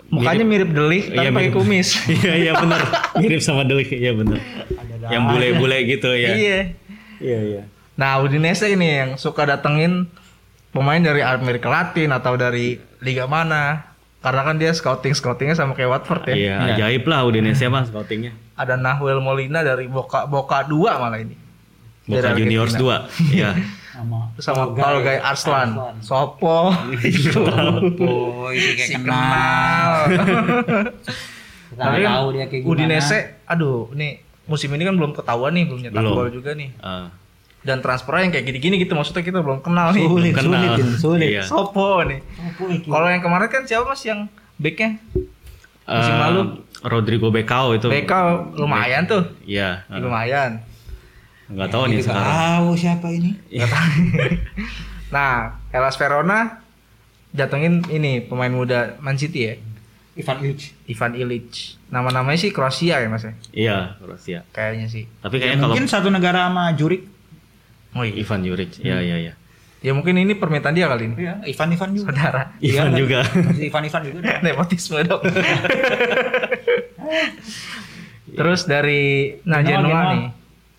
Mukanya 0.06 0.45
mirip, 0.45 0.68
Delik 0.68 1.11
tapi 1.11 1.18
Iya, 1.18 1.30
pakai 1.30 1.49
mirip. 1.49 1.56
kumis. 1.56 1.88
Iya 2.12 2.33
iya 2.37 2.52
benar. 2.54 2.80
Mirip 3.16 3.40
sama 3.40 3.62
Delik. 3.62 3.88
Iya 3.88 4.12
benar. 4.12 4.37
Yang 5.06 5.23
bule-bule 5.25 5.78
gitu 5.88 6.11
ya. 6.12 6.30
Iya. 6.30 6.61
Iya 7.16 7.38
iya. 7.40 7.62
Nah, 7.95 8.21
Udinese 8.21 8.68
ini 8.68 8.85
yang 8.85 9.11
suka 9.16 9.49
datengin 9.49 10.04
pemain 10.76 11.00
dari 11.00 11.25
Amerika 11.25 11.73
Latin 11.73 12.12
atau 12.12 12.37
dari 12.37 12.76
liga 13.00 13.25
mana. 13.25 13.97
Karena 14.21 14.42
kan 14.42 14.59
dia 14.59 14.75
scouting 14.75 15.14
scoutingnya 15.14 15.56
sama 15.56 15.73
kayak 15.73 16.02
Watford 16.02 16.28
ya. 16.28 16.35
Iya, 16.35 16.54
ajaib 16.75 17.06
lah 17.06 17.25
Udinese 17.25 17.71
mah 17.71 17.87
scoutingnya. 17.87 18.35
Ada 18.59 18.75
Nahuel 18.76 19.23
Molina 19.23 19.62
dari 19.64 19.87
Boca 19.87 20.26
Boca 20.26 20.66
2 20.66 20.75
malah 20.99 21.23
ini. 21.23 21.38
Boca 22.11 22.35
Dari 22.35 22.45
Juniors 22.45 22.75
Argentina. 22.75 23.06
2. 23.09 23.33
Iya. 23.33 23.50
sama 23.97 24.18
sama 24.37 24.64
Paul 24.76 25.00
Guy 25.00 25.18
Arslan. 25.21 25.71
Sopo. 26.04 26.68
Oh, 26.68 28.49
itu 28.52 28.71
kayak 28.76 28.88
Si 28.88 28.92
kenal. 28.92 29.90
nggak 31.76 31.92
tahu 32.09 32.26
dia 32.33 32.45
kayak 32.49 32.62
gimana. 32.64 32.73
Udinese, 32.73 33.18
aduh, 33.45 33.90
nih 33.92 34.23
musim 34.49 34.71
ini 34.73 34.83
kan 34.87 34.95
belum 34.97 35.12
ketahuan 35.12 35.52
nih, 35.52 35.64
belum 35.68 35.80
nyetak 35.88 36.02
gol 36.02 36.28
juga 36.33 36.50
nih. 36.56 36.71
Ah. 36.80 37.11
Dan 37.66 37.82
transfernya 37.82 38.23
yang 38.23 38.32
kayak 38.32 38.46
gini-gini 38.46 38.78
gitu, 38.78 38.94
maksudnya 38.94 39.20
kita 39.20 39.42
belum 39.42 39.58
kenal 39.58 39.90
nih. 39.90 40.06
Sulit, 40.06 40.32
Belum 40.32 40.46
sulit, 40.46 40.62
kenal. 40.62 40.76
Din, 40.78 40.90
sulit. 40.94 41.28
Iya. 41.28 41.42
Sopo 41.42 41.99
nih. 42.00 42.20
Oh. 42.62 42.94
Kalau 42.94 43.08
yang 43.11 43.18
kemarin 43.18 43.49
kan 43.49 43.66
siapa 43.66 43.82
mas 43.85 43.99
yang 44.00 44.30
backnya? 44.56 45.02
Musim 45.82 46.14
Eh, 46.14 46.20
lalu. 46.20 46.40
Rodrigo 46.80 47.28
Becao 47.28 47.75
itu. 47.75 47.87
Becao 47.87 48.54
lumayan 48.54 49.02
tuh, 49.04 49.26
Iya. 49.42 49.82
ah. 49.85 49.99
lumayan. 49.99 50.62
Nggak 51.46 51.68
tahu 51.68 51.82
nih 51.88 51.99
Kita 51.99 52.06
sekarang. 52.08 52.26
tahu 52.28 52.68
siapa 52.76 53.06
ini. 53.08 53.30
nah, 55.08 55.35
Hellas 55.70 55.96
Verona 55.96 56.62
datengin 57.30 57.82
ini 57.88 58.18
pemain 58.20 58.49
muda 58.49 58.96
Man 58.99 59.14
City 59.14 59.40
ya, 59.42 59.54
Ivan 60.14 60.38
Illich. 60.40 60.75
Ivan 60.87 61.12
Ilic. 61.14 61.50
Nama-namanya 61.87 62.35
sih 62.37 62.50
Kroasia 62.50 62.99
ya 62.99 63.06
mas 63.06 63.23
ya, 63.23 63.32
Iya, 63.52 63.78
Rusia. 64.00 64.42
kayaknya 64.50 64.87
sih. 64.87 65.06
Tapi 65.20 65.37
kayaknya 65.37 65.61
kalau 65.61 65.73
Mungkin 65.73 65.87
satu 65.87 66.08
negara 66.08 66.46
sama 66.46 66.70
Jurik. 66.73 67.06
Oh 67.97 68.05
iya. 68.05 68.15
Ivan 68.15 68.41
Juric, 68.43 68.76
iya 68.79 69.00
iya 69.00 69.17
iya. 69.19 69.33
Ya 69.81 69.93
mungkin 69.93 70.17
ini 70.17 70.35
permintaan 70.35 70.75
dia 70.75 70.87
kali 70.87 71.07
ini. 71.07 71.15
Iya, 71.21 71.35
Ivan 71.47 71.69
Ivan 71.71 71.91
juga. 71.93 72.07
Saudara. 72.11 72.43
Ivan 72.59 72.91
Iya, 72.91 72.99
juga. 72.99 73.19
Masih 73.47 73.65
Ivan 73.67 73.83
Ivan 73.85 74.03
juga. 74.05 74.19
Nepotisme 74.45 74.99
dong. 75.03 75.23
Terus 78.37 78.61
dari 78.67 79.33
nah 79.45 79.62
Genoa, 79.62 79.81
Genoa, 79.81 79.88
Genoa. 79.88 80.12
nih. 80.12 80.26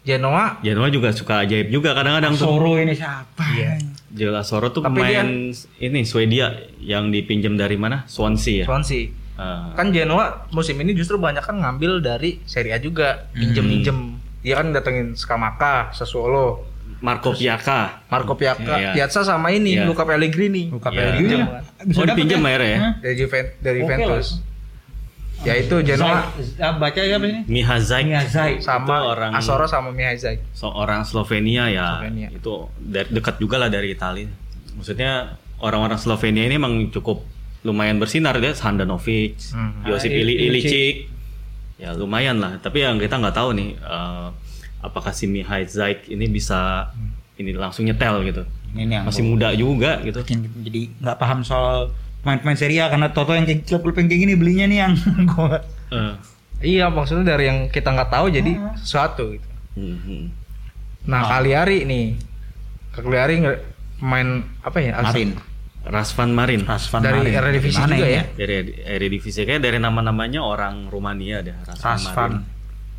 Genoa 0.07 0.45
Genoa 0.61 0.87
juga 0.87 1.09
suka 1.11 1.43
ajaib 1.43 1.67
juga 1.67 1.91
kadang-kadang 1.91 2.35
tuh. 2.35 2.47
Soro 2.47 2.79
ini 2.79 2.93
siapa? 2.93 3.43
Iya. 3.51 3.75
Jelas 4.07 4.47
Soro 4.47 4.71
tuh 4.71 4.79
Tapi 4.81 4.93
pemain 4.93 5.51
ini 5.77 5.99
Swedia 6.03 6.47
yang 6.79 7.11
dipinjam 7.11 7.55
dari 7.55 7.75
mana? 7.75 8.07
Swansea 8.07 8.63
ya. 8.63 8.65
Swansea. 8.65 9.11
Ah. 9.35 9.75
Kan 9.75 9.91
Genoa 9.91 10.47
musim 10.49 10.79
ini 10.79 10.95
justru 10.95 11.19
banyak 11.19 11.43
kan 11.43 11.59
ngambil 11.59 11.99
dari 11.99 12.39
Serie 12.43 12.73
A 12.73 12.79
juga, 12.79 13.27
pinjem-pinjem. 13.31 14.17
Dia 14.41 14.57
kan 14.57 14.71
datengin 14.71 15.13
Skamaka, 15.13 15.91
Sassuolo, 15.91 16.63
Marco 16.97 17.29
Piaka. 17.31 18.01
Marco 18.09 18.33
Piazza, 18.33 18.73
Iya. 18.73 18.91
Piazza 18.91 19.21
sama 19.21 19.49
ini 19.49 19.77
Iya. 19.77 19.85
Luca 19.85 20.01
Pellegrini. 20.01 20.73
Luka 20.73 20.89
Iya. 20.89 20.97
Pellegrini. 21.13 21.29
Pinjem. 21.29 21.47
Bisa 21.85 21.99
Oh, 22.01 22.05
dipinjam 22.05 22.39
ya? 22.39 22.47
akhirnya 22.47 22.69
ya? 22.69 22.79
Dari 22.99 23.15
Juven- 23.15 23.53
dari 23.59 23.77
Juventus. 23.81 24.27
Ya 25.37 25.53
itu 25.53 25.75
Genoa 25.85 26.33
Zai- 26.33 26.57
ah, 26.59 26.73
baca 26.73 26.97
siapa 26.97 27.21
ini? 27.23 27.45
Miha 27.45 27.77
Zajc 27.77 28.05
Mia 28.09 28.25
Zai. 28.25 28.57
sama 28.57 28.97
Itu 28.97 29.05
orang- 29.07 29.33
Asoro 29.37 29.65
sama 29.69 29.93
Mihai 29.93 30.17
seorang 30.51 31.05
Slovenia 31.05 31.69
ya. 31.69 32.01
Slovenia. 32.01 32.27
Itu 32.33 32.73
dari 32.75 33.05
dekat 33.13 33.37
juga 33.37 33.61
lah 33.61 33.69
dari 33.69 33.93
Italia. 33.93 34.25
Maksudnya 34.73 35.37
orang-orang 35.61 36.01
Slovenia 36.01 36.41
ini 36.41 36.57
emang 36.57 36.89
cukup 36.89 37.21
lumayan 37.61 38.01
bersinar 38.01 38.33
dia 38.41 38.49
Handanovic, 38.49 39.37
Hmm. 39.53 39.85
Josip 39.85 40.09
Ah, 40.09 40.17
Ili- 40.17 40.37
Ilicic. 40.49 40.73
Ilicic. 40.73 40.95
Ya 41.77 41.93
lumayan 41.93 42.41
lah, 42.41 42.57
tapi 42.57 42.81
yang 42.81 42.97
kita 42.97 43.21
nggak 43.21 43.37
tahu 43.37 43.53
nih 43.53 43.77
eh, 43.77 44.27
apakah 44.79 45.11
si 45.11 45.25
Mihai 45.25 45.65
Zajc 45.65 46.07
ini 46.07 46.25
bisa 46.27 46.91
ini 47.37 47.53
langsung 47.53 47.85
nyetel 47.85 48.25
gitu. 48.25 48.43
Ini 48.73 49.01
yang 49.01 49.05
Masih 49.05 49.23
muda 49.23 49.53
juga 49.53 50.01
gitu. 50.01 50.21
bikin 50.21 50.43
jadi 50.61 50.81
nggak 50.99 51.17
paham 51.17 51.39
soal 51.41 51.93
pemain-pemain 52.21 52.57
Serie 52.57 52.81
A 52.81 52.89
karena 52.89 53.09
Toto 53.09 53.31
yang 53.31 53.45
kayak 53.45 53.63
yang 53.63 54.07
kayak 54.09 54.21
gini 54.21 54.33
belinya 54.35 54.65
nih 54.67 54.79
yang 54.83 54.93
gua 55.31 55.61
Eh, 55.87 56.13
Iya 56.57 56.89
maksudnya 56.89 57.37
dari 57.37 57.47
yang 57.47 57.69
kita 57.69 57.93
nggak 57.93 58.09
tahu 58.09 58.27
jadi 58.27 58.51
sesuatu 58.75 59.31
gitu. 59.31 59.47
hmm, 59.77 59.97
hmm. 60.01 60.23
Nah 61.07 61.21
Kaliari 61.29 61.85
nih, 61.85 62.17
Kaliari 62.91 63.33
nggak 63.39 63.57
pemain 64.01 64.29
apa 64.59 64.77
ya? 64.81 64.99
Marin. 64.99 65.31
Rasvan 65.87 66.35
Marin 66.35 66.67
Rasvan 66.67 66.99
Dari 66.99 67.23
Marin. 67.23 67.39
Eredivisie 67.39 67.79
juga 67.79 67.95
ini 67.95 68.11
ya? 68.11 68.23
dari 68.35 68.53
Eredivisie 68.83 69.47
kayak 69.47 69.63
dari 69.63 69.79
nama-namanya 69.79 70.43
orang 70.43 70.91
Rumania 70.91 71.39
deh 71.39 71.55
Rasvan, 71.63 71.79
Rasvan. 71.79 72.31
Marin. 72.35 72.56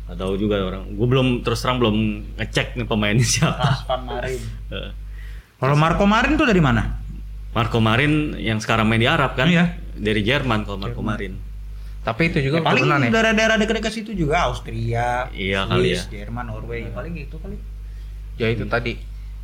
Gak 0.09 0.17
tahu 0.17 0.33
juga 0.35 0.57
orang. 0.59 0.89
Gue 0.89 1.05
belum 1.05 1.27
terus 1.41 1.59
terang 1.59 1.77
belum 1.77 1.95
ngecek 2.35 2.73
nih 2.75 2.85
pemainnya 2.85 3.21
siapa. 3.37 3.61
Rasvan 3.61 4.01
Marin. 4.03 4.41
Eh, 4.69 4.89
Kalau 5.55 5.75
Marco 5.75 6.03
Marin 6.03 6.33
tuh 6.33 6.43
dari 6.43 6.59
mana? 6.59 6.97
Marco 7.49 7.77
Marin 7.77 8.33
yang 8.35 8.57
sekarang 8.57 8.85
main 8.85 8.97
di 8.97 9.05
Arab 9.05 9.33
kan? 9.33 9.45
Iya. 9.45 9.77
Dari 9.93 10.21
Jerman 10.21 10.63
kalau 10.63 10.79
Marco 10.79 11.01
Marin. 11.01 11.37
Tapi 11.99 12.21
itu 12.27 12.39
juga 12.41 12.57
Ya, 12.57 12.65
paling 12.65 12.83
ya. 12.85 13.11
daerah-daerah 13.11 13.55
dekat-dekat 13.55 13.91
situ 13.91 14.11
juga 14.13 14.47
Austria, 14.47 15.27
Iya 15.29 15.67
kali 15.67 15.91
Swiss, 15.91 16.07
ya. 16.07 16.23
Jerman, 16.23 16.47
Norway, 16.47 16.87
paling 16.89 17.11
gitu 17.13 17.35
kali. 17.37 17.59
Ya 18.35 18.47
itu 18.47 18.63
tadi 18.65 18.95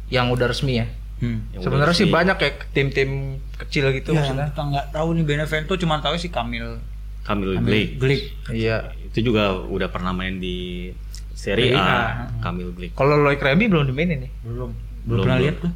yang 0.07 0.31
udah 0.31 0.47
resmi 0.47 0.79
ya. 0.79 0.87
Hmm. 1.15 1.43
Yang 1.51 1.61
Sebenarnya 1.61 1.93
sih 1.93 2.07
banyak 2.07 2.37
ya 2.37 2.49
tim-tim 2.71 3.09
kecil 3.57 3.91
gitu 3.91 4.11
Ya, 4.11 4.23
maksudnya. 4.23 4.47
kita 4.49 4.61
nggak 4.63 4.87
tahu 4.91 5.07
nih 5.13 5.25
Benevento 5.25 5.73
cuma 5.75 5.99
tahu 5.99 6.15
si 6.15 6.27
Kamil 6.27 6.79
Kamil 7.25 7.57
Kamil 7.57 7.65
Glik. 7.65 7.89
Glik. 7.97 8.21
Iya. 8.53 8.93
Itu 9.09 9.19
juga 9.25 9.57
udah 9.57 9.89
pernah 9.89 10.13
main 10.13 10.37
di 10.37 10.89
Serie 11.33 11.73
A. 11.73 11.81
A. 11.81 11.99
Kamil 12.39 12.71
Glik. 12.71 12.93
Kalau 12.93 13.17
Loic 13.17 13.41
Remy 13.41 13.65
belum 13.67 13.89
dimainin 13.89 14.29
nih. 14.29 14.31
Belum. 14.45 14.69
Belum, 14.71 15.05
Belum 15.05 15.23
pernah 15.25 15.37
lihat 15.41 15.55
tuh. 15.59 15.71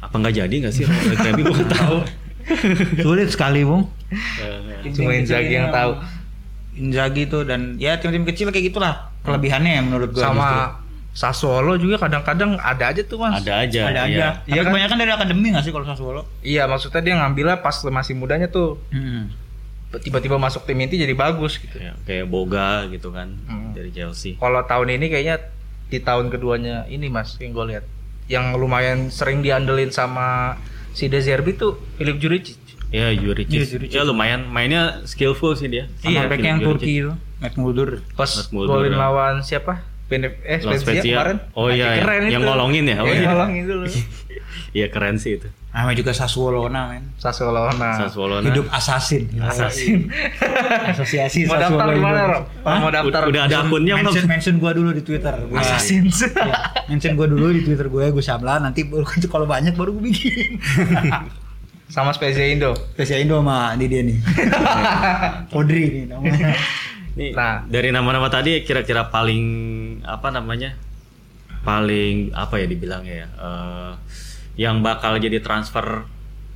Apa 0.00 0.14
nggak 0.16 0.34
jadi 0.36 0.54
nggak 0.66 0.74
sih? 0.74 0.84
Kami 0.86 1.40
gue 1.40 1.54
nggak 1.54 1.70
tahu. 1.78 1.98
Sulit 2.98 3.28
sekali, 3.30 3.62
Bung. 3.62 3.86
Eh, 4.10 4.90
Cuma 4.90 5.14
Inzaghi 5.14 5.54
yang 5.54 5.70
tahu. 5.70 5.92
Inzaghi 6.74 7.26
tuh 7.26 7.42
dan 7.44 7.76
ya 7.76 7.98
tim-tim 7.98 8.24
kecil 8.24 8.48
kayak 8.48 8.72
gitulah 8.72 9.10
kelebihannya 9.22 9.72
ya 9.76 9.82
menurut 9.84 10.10
gua. 10.10 10.22
justru. 10.22 10.30
Sama 10.32 10.50
Sassuolo 11.10 11.74
juga 11.74 11.98
kadang-kadang 11.98 12.54
ada 12.56 12.94
aja 12.94 13.02
tuh 13.02 13.18
mas. 13.18 13.42
Ada 13.42 13.66
aja. 13.66 13.80
ada 13.90 14.02
iya. 14.06 14.06
aja. 14.06 14.26
Iya 14.46 14.54
Tapi 14.54 14.62
kan? 14.62 14.70
kebanyakan 14.70 14.96
dari 14.96 15.10
akademi 15.12 15.46
nggak 15.50 15.64
sih 15.66 15.72
kalau 15.74 15.82
Sassuolo? 15.84 16.22
Iya 16.40 16.70
maksudnya 16.70 17.02
dia 17.02 17.14
ngambilnya 17.18 17.56
pas 17.58 17.74
masih 17.82 18.14
mudanya 18.14 18.46
tuh. 18.46 18.78
Hmm. 18.94 19.26
Tiba-tiba 19.92 20.36
masuk 20.36 20.62
tim 20.62 20.78
inti 20.78 20.94
jadi 20.94 21.10
bagus 21.12 21.58
gitu. 21.58 21.74
Ya, 21.74 21.98
kayak 22.00 22.26
Boga 22.26 22.86
gitu 22.86 23.10
kan 23.10 23.34
Hmm. 23.44 23.72
dari 23.72 23.90
Chelsea. 23.90 24.34
Kalau 24.34 24.62
tahun 24.62 24.92
ini 24.92 25.06
kayaknya 25.08 25.36
di 25.86 25.98
tahun 25.98 26.28
keduanya 26.28 26.86
ini 26.86 27.06
mas 27.06 27.34
yang 27.36 27.50
gue 27.50 27.66
lihat 27.68 27.84
yang 28.26 28.54
lumayan 28.54 29.08
sering 29.08 29.40
diandelin 29.40 29.90
sama 29.90 30.54
si 30.90 31.06
De 31.06 31.18
Zerbi 31.18 31.52
tuh 31.52 31.74
Filip 31.96 32.16
Juric. 32.16 32.54
Ya 32.88 33.10
Juricic. 33.10 33.50
Iya, 33.52 33.64
Juricic. 33.68 33.90
Ya 33.92 34.02
lumayan 34.02 34.46
mainnya 34.46 35.02
skillful 35.04 35.54
sih 35.54 35.66
dia. 35.66 35.90
Sama 35.96 36.10
Iya, 36.12 36.20
back 36.24 36.38
yang 36.40 36.58
Juricic. 36.58 36.74
Turki 36.76 36.92
itu, 37.00 37.12
Matt 37.36 37.54
Muldur. 37.56 37.90
Pas 38.12 38.30
golin 38.48 38.90
ya. 38.90 38.98
lawan 39.00 39.34
siapa? 39.40 39.82
Benef 40.06 40.34
eh 40.42 40.58
Spezia 40.58 41.02
kemarin. 41.04 41.38
Oh 41.52 41.66
iya, 41.66 41.86
Anjing, 41.88 42.02
keren 42.02 42.22
yang- 42.24 42.30
itu. 42.36 42.48
ngolongin 42.48 42.84
ya? 42.84 42.96
Oh 42.98 43.06
Yang 43.06 43.14
iya. 43.16 43.28
ngolongin 43.28 43.64
dulu. 43.64 43.84
Iya 44.70 44.86
keren 44.86 45.18
sih 45.18 45.34
itu. 45.34 45.50
Namanya 45.70 45.98
juga 45.98 46.12
Sassuolo 46.14 46.66
men. 46.66 47.14
Sassuolo 47.14 47.70
nah. 47.74 47.94
Sassuolo. 47.96 48.38
Hidup 48.38 48.66
assassin. 48.70 49.26
Assassin. 49.38 50.06
Asosiasi 50.86 51.46
Mau 51.46 51.54
daftar 51.54 51.86
di 51.88 51.98
mana, 51.98 52.18
Hidup. 52.18 52.30
Rob? 52.30 52.44
Mau 52.78 52.90
daftar 52.90 53.22
Udah 53.26 53.42
ada 53.46 53.56
akunnya 53.60 53.94
belum? 53.94 54.06
mention, 54.06 54.24
mention 54.26 54.54
gua 54.58 54.70
dulu 54.70 54.90
di 54.90 55.02
Twitter. 55.02 55.34
Gua, 55.46 55.58
Assassin. 55.58 56.06
Ya, 56.06 56.58
mention 56.86 57.14
gua 57.14 57.26
dulu 57.26 57.50
di 57.50 57.62
Twitter 57.62 57.86
gue, 57.86 58.04
gue 58.08 58.22
Syamla. 58.22 58.58
Nanti 58.58 58.86
kalau 59.32 59.46
banyak 59.46 59.74
baru 59.74 59.94
gue 59.94 60.04
bikin. 60.06 60.58
sama 61.90 62.14
Spezia 62.14 62.46
Indo. 62.46 62.74
Spesial 62.94 63.18
Indo 63.20 63.38
sama 63.38 63.74
ini 63.74 63.86
dia 63.86 64.02
nih. 64.02 64.18
Podri 65.52 65.82
nih 65.88 66.04
namanya. 66.06 66.54
Nih, 67.10 67.34
Nah. 67.34 67.66
dari 67.66 67.90
nama-nama 67.90 68.30
tadi 68.30 68.62
kira-kira 68.62 69.10
paling 69.10 69.42
apa 70.02 70.30
namanya? 70.30 70.78
Paling 71.60 72.30
apa 72.32 72.56
ya 72.56 72.66
dibilangnya 72.66 73.14
ya? 73.22 73.28
Eh, 73.28 73.92
yang 74.58 74.82
bakal 74.82 75.18
jadi 75.18 75.38
transfer 75.42 76.06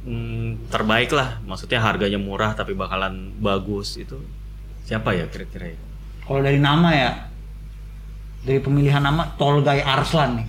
mm, 0.06 0.70
terbaik 0.70 1.10
lah. 1.12 1.38
Maksudnya 1.44 1.82
harganya 1.82 2.18
murah 2.18 2.54
tapi 2.54 2.72
bakalan 2.72 3.34
bagus 3.38 3.98
itu 4.00 4.18
Siapa 4.84 5.16
ya 5.16 5.24
kira-kira 5.32 5.72
ya? 5.72 5.78
Kalau 6.28 6.40
dari 6.44 6.60
nama 6.60 6.88
ya, 6.92 7.10
dari 8.44 8.60
pemilihan 8.60 9.00
nama 9.00 9.32
Tolgai 9.40 9.80
Arslan 9.80 10.44
nih. 10.44 10.46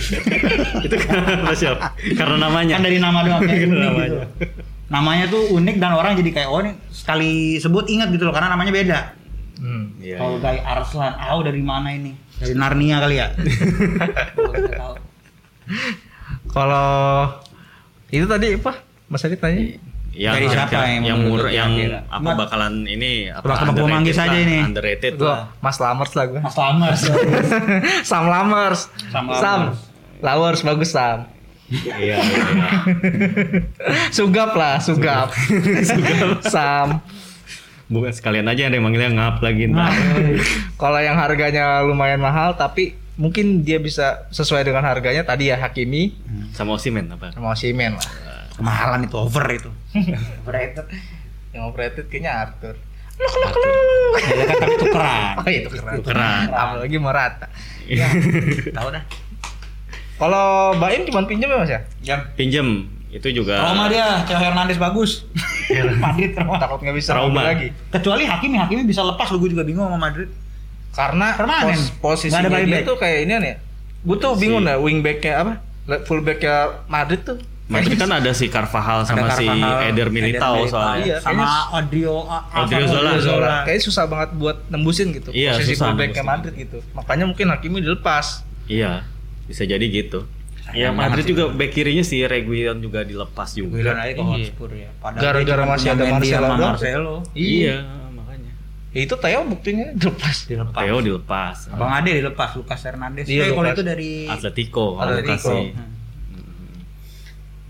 itu 0.88 0.96
karena 0.96 1.52
siapa? 1.52 1.92
Karena 2.16 2.48
namanya. 2.48 2.80
Kan 2.80 2.88
dari 2.88 2.98
nama 3.00 3.20
doang 3.20 3.44
kayak 3.44 3.68
unik 3.68 3.76
namanya. 3.76 4.08
gitu. 4.08 4.18
Namanya 4.88 5.24
tuh 5.28 5.42
unik 5.52 5.76
dan 5.80 5.92
orang 5.96 6.16
jadi 6.16 6.30
kayak 6.32 6.48
oh 6.48 6.60
ini 6.64 6.72
sekali 6.92 7.60
sebut 7.60 7.88
ingat 7.92 8.08
gitu 8.12 8.24
loh 8.24 8.32
karena 8.32 8.56
namanya 8.56 8.72
beda. 8.72 8.98
Hmm. 9.60 10.00
Iya. 10.00 10.16
iya. 10.16 10.18
Tolgai 10.20 10.58
Arslan. 10.64 11.12
Ah 11.20 11.36
dari 11.44 11.60
mana 11.60 11.92
ini? 11.92 12.16
Dari 12.40 12.56
Narnia 12.56 13.04
kali 13.04 13.16
ya? 13.20 13.36
Tahu. 14.80 14.96
Kalau 16.52 16.88
itu 18.08 18.24
tadi 18.24 18.54
apa? 18.54 18.72
Mas 19.08 19.22
Adit 19.22 19.38
tanya? 19.38 19.60
Yang, 20.12 20.34
Dari 20.34 20.46
siapa 20.46 20.76
yang 20.86 21.02
yang 21.02 21.18
menurut 21.18 21.40
mur- 21.40 21.48
lu 21.48 21.50
yang 21.50 21.72
kira-kira? 21.72 22.00
apa 22.06 22.30
bakalan 22.36 22.74
ini 22.84 23.10
apa 23.26 23.40
Tebak-tebak 23.40 23.64
gua 23.64 23.80
underrated 23.80 23.96
manggil 23.96 24.12
saja 24.14 24.28
lah, 24.30 24.44
ini. 24.44 24.56
underrated 24.60 25.12
Gua 25.16 25.24
lah. 25.26 25.42
Mas 25.58 25.76
Lamers 25.78 26.12
lah 26.12 26.24
gue. 26.26 26.40
Mas 26.42 26.56
Lamers. 26.58 27.00
Sam 28.10 28.24
Lamers. 28.26 28.80
Sam 29.08 29.24
Sam. 29.32 29.60
Lamers. 29.64 29.78
Lawers 30.20 30.60
bagus 30.62 30.90
Sam. 30.90 31.18
Iya, 31.66 31.94
iya. 31.98 32.16
sugap 34.12 34.52
lah, 34.52 34.76
sugap. 34.86 35.32
Sam. 36.44 37.00
Bukan 37.88 38.08
sekalian 38.10 38.44
aja 38.44 38.68
ada 38.68 38.74
yang 38.74 38.84
manggilnya 38.84 39.08
ngap 39.10 39.40
lagi 39.40 39.64
ntar. 39.66 39.92
Kalau 40.76 40.98
yang 40.98 41.16
harganya 41.16 41.80
lumayan 41.80 42.20
mahal 42.20 42.52
tapi 42.52 42.96
mungkin 43.14 43.60
dia 43.60 43.76
bisa 43.76 44.24
sesuai 44.28 44.62
dengan 44.62 44.82
harganya 44.82 45.20
tadi 45.22 45.48
ya 45.48 45.56
Hakimi 45.56 46.16
Sama 46.50 46.74
Osimen 46.74 47.08
apa? 47.08 47.28
sama 47.30 47.52
Osimhen 47.52 47.94
lah. 47.94 48.08
Kemahalan 48.52 49.04
itu 49.04 49.16
over 49.16 49.44
itu. 49.48 49.70
Overrated. 50.40 50.86
Yang 51.52 51.62
overrated 51.66 52.04
kayaknya 52.08 52.32
Arthur. 52.38 52.76
Ya 53.12 54.44
kan 54.44 54.56
tapi 54.58 54.74
tukeran. 54.78 55.34
Oh 55.40 55.48
itu 55.48 55.68
keren. 55.70 55.94
Keren. 56.00 56.46
Apalagi 56.48 56.96
Morata. 56.96 57.46
Ya, 57.84 58.08
tahu 58.76 58.88
dah. 58.90 59.04
Kalau 60.16 60.46
Baim 60.76 61.02
cuma 61.04 61.24
pinjam 61.24 61.48
ya 61.48 61.56
Mas 61.58 61.70
ya? 61.70 61.80
Jam. 62.00 62.20
Pinjem 62.34 62.68
itu 63.08 63.28
juga 63.28 63.60
Trauma 63.60 63.88
dia, 63.88 64.24
Theo 64.24 64.38
Hernandez 64.38 64.78
bagus. 64.78 65.28
Madrid 65.94 66.32
trauma. 66.32 66.56
Takut 66.56 66.80
nggak 66.80 66.96
bisa 66.96 67.12
Trauma. 67.12 67.44
lagi. 67.44 67.68
Kecuali 67.88 68.24
Hakimi, 68.24 68.56
Hakimi 68.56 68.82
bisa 68.84 69.00
lepas 69.02 69.28
lu 69.28 69.38
gue 69.38 69.52
juga 69.52 69.64
bingung 69.64 69.84
sama 69.84 70.00
Madrid. 70.00 70.28
Karena 70.92 71.26
Permanen. 71.32 71.72
pos 71.72 71.82
posisinya 71.98 72.40
Nggak 72.42 72.52
ada 72.52 72.58
dia 72.58 72.66
buyback. 72.68 72.84
tuh 72.84 72.96
kayak 72.96 73.18
ini 73.20 73.32
ya. 73.34 73.54
Gue 74.02 74.16
tuh 74.18 74.32
bingung 74.34 74.62
dah 74.62 74.76
wingbacknya 74.76 75.32
apa? 75.36 75.52
Fullbacknya 76.00 76.56
Madrid 76.86 77.22
tuh. 77.22 77.38
Madrid 77.64 77.96
kan 77.96 78.12
ada 78.12 78.30
si 78.30 78.46
Carvajal 78.46 79.00
sama 79.02 79.24
Ada 79.24 79.32
si 79.34 79.46
Carvajal, 79.48 79.88
Eder 79.88 80.08
Militao 80.10 80.54
Eder 80.58 80.68
soalnya. 80.68 81.00
Iya, 81.02 81.16
sama 81.18 81.32
kayaknya- 81.40 81.68
Odrio 81.72 82.14
Odrio 82.54 82.86
Zola. 82.86 83.10
Zola. 83.16 83.54
Kayaknya 83.64 83.82
susah 83.82 84.04
banget 84.06 84.30
buat 84.36 84.56
nembusin 84.68 85.08
gitu. 85.10 85.30
Iya, 85.32 85.56
posisi 85.56 85.72
susah 85.72 85.88
fullbacknya 85.88 86.20
nembusin. 86.20 86.28
Madrid 86.28 86.54
gitu. 86.58 86.78
Makanya 86.92 87.24
mungkin 87.24 87.46
Hakimi 87.48 87.78
dilepas. 87.80 88.44
Iya, 88.66 89.08
bisa 89.48 89.64
jadi 89.64 89.80
gitu. 89.82 90.28
Ya 90.68 90.88
Sayang 90.88 90.94
Madrid 90.94 91.24
banget 91.24 91.32
juga 91.32 91.44
back 91.50 91.70
kirinya 91.70 92.02
si 92.02 92.22
Reguilon 92.22 92.78
juga 92.78 93.00
dilepas 93.02 93.48
juga. 93.50 93.72
Guilan 93.74 93.96
aja 93.98 94.12
ke 94.12 94.20
Iya. 94.20 94.28
Hotspur 94.28 94.70
ya. 94.70 94.88
Padahal 94.94 95.22
Gara-gara 95.22 95.42
dia 95.42 95.56
cuma 95.58 95.72
masih 95.72 95.82
punya 95.82 95.92
ada 95.92 96.04
Mendy 96.04 96.12
Marcelo 96.12 96.36
sama 96.38 96.54
doang. 96.54 96.70
Marcelo. 96.70 97.14
Iya, 97.32 97.76
makanya. 97.78 98.01
Ya, 98.92 99.00
itu 99.02 99.14
Theo 99.14 99.40
buktinya 99.42 99.88
dilepas. 99.94 100.36
Dilepas. 100.44 100.76
Theo 100.78 100.96
dilepas. 100.98 101.56
Abang 101.70 101.90
Ade 101.90 102.12
dilepas, 102.14 102.52
Lucas 102.52 102.80
Hernandez. 102.82 103.24
Iya, 103.24 103.48
Eh, 103.48 103.50
kalau 103.50 103.70
itu 103.70 103.82
dari 103.82 104.10
Atletico, 104.26 104.96
Atletico. 104.96 105.32
Atletico. 105.32 105.56
Hmm. 105.72 105.90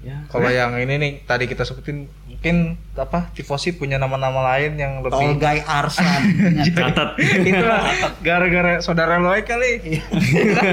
Ya, 0.03 0.19
Kalau 0.27 0.51
yang 0.51 0.75
ini 0.77 0.99
nih 0.99 1.13
tadi 1.23 1.47
kita 1.47 1.63
sebutin 1.63 2.11
mungkin 2.27 2.75
apa 2.93 3.31
tifosi 3.31 3.71
punya 3.71 3.97
nama-nama 3.97 4.43
lain 4.51 4.75
yang 4.75 4.99
lebih 4.99 5.15
Tolgai 5.15 5.63
Arslan. 5.63 6.23
Ingat. 6.59 6.75
catat. 6.75 7.09
itu 7.23 7.63
lah 7.63 7.87
gara-gara 8.19 8.83
saudara 8.83 9.23
Loy 9.23 9.47
kali 9.47 10.03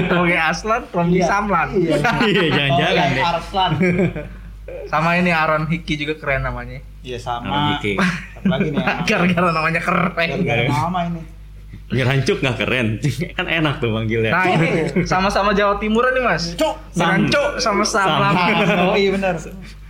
Toge 0.08 0.34
Aslan 0.34 0.82
Romji 0.90 1.22
Iya. 1.22 1.30
Samlan 1.30 1.68
Iya, 1.78 1.94
jangan-jangan 2.50 2.74
Tolgai 2.74 3.14
deh. 3.14 3.22
Arslan. 3.24 3.70
sama 4.86 5.14
ini 5.14 5.30
Aaron 5.30 5.66
Hickey 5.66 5.94
juga 5.96 6.14
keren 6.16 6.42
namanya 6.42 6.80
Iya 7.00 7.16
Aaron 7.18 7.44
sama. 7.44 7.56
Hickey. 7.74 7.94
Satu 7.96 8.46
lagi 8.46 8.68
nih. 8.70 8.84
gara-gara 9.04 9.48
namanya 9.50 9.80
keren 9.80 10.28
Gara-gara 10.40 10.62
nama 10.66 11.00
ini. 11.06 11.20
Mirancuk 11.90 12.38
nggak 12.38 12.56
keren? 12.56 12.86
kan 13.36 13.46
enak 13.46 13.74
tuh 13.78 13.90
manggilnya. 13.90 14.30
nah 14.30 14.46
ini 14.46 14.68
sama-sama 15.04 15.50
Jawa 15.50 15.74
Timuran 15.76 16.12
nih 16.12 16.22
mas 16.22 16.54
Cuk. 16.54 16.74
Miranco 16.94 17.58
sama 17.58 17.82
Samlan 17.82 18.34
Oh 18.90 18.94
iya 18.94 19.10
benar. 19.10 19.34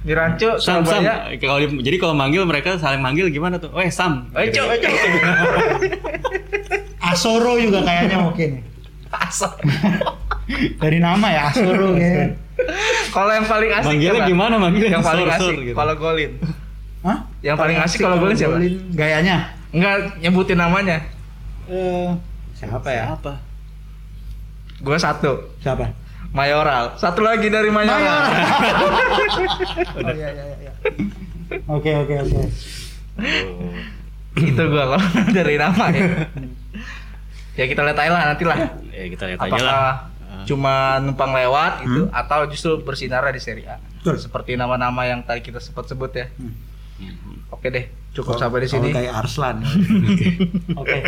Miranco 0.00 0.56
Sam, 0.56 0.80
Sam. 0.80 0.96
Surabaya 0.96 1.36
Kalau 1.36 1.56
di- 1.58 1.82
jadi 1.82 1.96
kalau 1.96 2.14
manggil 2.14 2.40
mereka 2.42 2.76
saling 2.76 2.98
manggil 2.98 3.28
gimana 3.28 3.60
tuh? 3.60 3.68
Eh 3.76 3.92
Sam. 3.92 4.32
Eh, 4.32 4.48
Cok, 4.48 4.66
eh, 4.66 4.78
Cok. 4.80 4.94
Asoro 7.02 7.56
juga 7.56 7.82
kayaknya 7.82 8.16
mungkin. 8.18 8.64
Asal. 9.26 9.50
Dari 10.78 10.98
nama 10.98 11.26
ya 11.28 11.42
Asoro 11.50 11.96
ya. 11.96 12.32
Kalau 13.10 13.32
yang 13.32 13.46
paling 13.46 13.70
asik 13.72 13.88
Manggilnya 13.90 14.20
siapa? 14.20 14.30
gimana 14.30 14.54
manggilnya? 14.56 14.92
Yang 14.96 15.04
paling 15.04 15.26
asik 15.28 15.56
gitu. 15.62 15.76
kalau 15.76 15.94
golin. 15.96 16.30
Hah? 17.00 17.18
Yang 17.40 17.56
paling 17.56 17.76
asik 17.80 17.98
kalau 18.00 18.16
golin 18.18 18.36
siapa? 18.36 18.56
Gayanya. 18.92 19.36
Enggak 19.70 19.94
nyebutin 20.18 20.58
namanya. 20.58 20.98
Eh, 21.66 22.08
siapa 22.54 22.88
ya? 22.90 23.14
Apa? 23.14 23.38
Gue 24.80 24.96
satu, 24.96 25.54
Siapa? 25.60 25.92
Mayoral. 26.30 26.94
Satu 26.96 27.20
lagi 27.20 27.46
dari 27.46 27.68
Mayoral. 27.68 28.22
Oh 29.90 30.10
iya 30.10 30.28
iya 30.30 30.44
iya. 30.58 30.72
Oke 31.66 31.90
oke 31.92 32.14
oke. 32.16 32.40
Itu 34.36 34.62
gue 34.62 34.84
kalau 34.86 35.02
dari 35.36 35.54
nama 35.54 35.90
ya. 35.90 36.06
ya 37.54 37.64
kita 37.66 37.82
lihat 37.82 37.98
aja 37.98 38.10
lah 38.10 38.22
nanti 38.30 38.44
lah. 38.46 38.56
Ya 38.90 39.04
kita 39.10 39.24
lihat 39.26 39.40
aja 39.42 39.60
lah. 39.60 39.94
Cuma 40.46 40.98
numpang 41.02 41.32
lewat 41.32 41.72
gitu 41.84 42.02
atau 42.12 42.46
justru 42.48 42.80
bersinar 42.80 43.24
di 43.32 43.40
Serie 43.42 43.66
A. 43.68 43.76
Betul. 44.00 44.16
Seperti 44.16 44.56
nama-nama 44.56 45.04
yang 45.04 45.20
tadi 45.24 45.44
kita 45.44 45.60
sempat 45.60 45.88
sebut 45.88 46.12
ya. 46.14 46.26
Hmm. 46.38 46.54
Oke 47.48 47.72
deh, 47.72 47.88
cukup 48.12 48.36
sampai 48.36 48.64
di 48.64 48.68
sini. 48.68 48.88
kayak 48.92 49.24
Arslan. 49.24 49.64
Oke. 50.80 50.98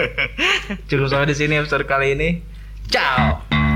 Cukup 0.89 1.07
sampai 1.09 1.29
di 1.29 1.37
sini 1.37 1.61
episode 1.61 1.85
kali 1.85 2.17
ini. 2.17 2.41
Ciao. 2.89 3.72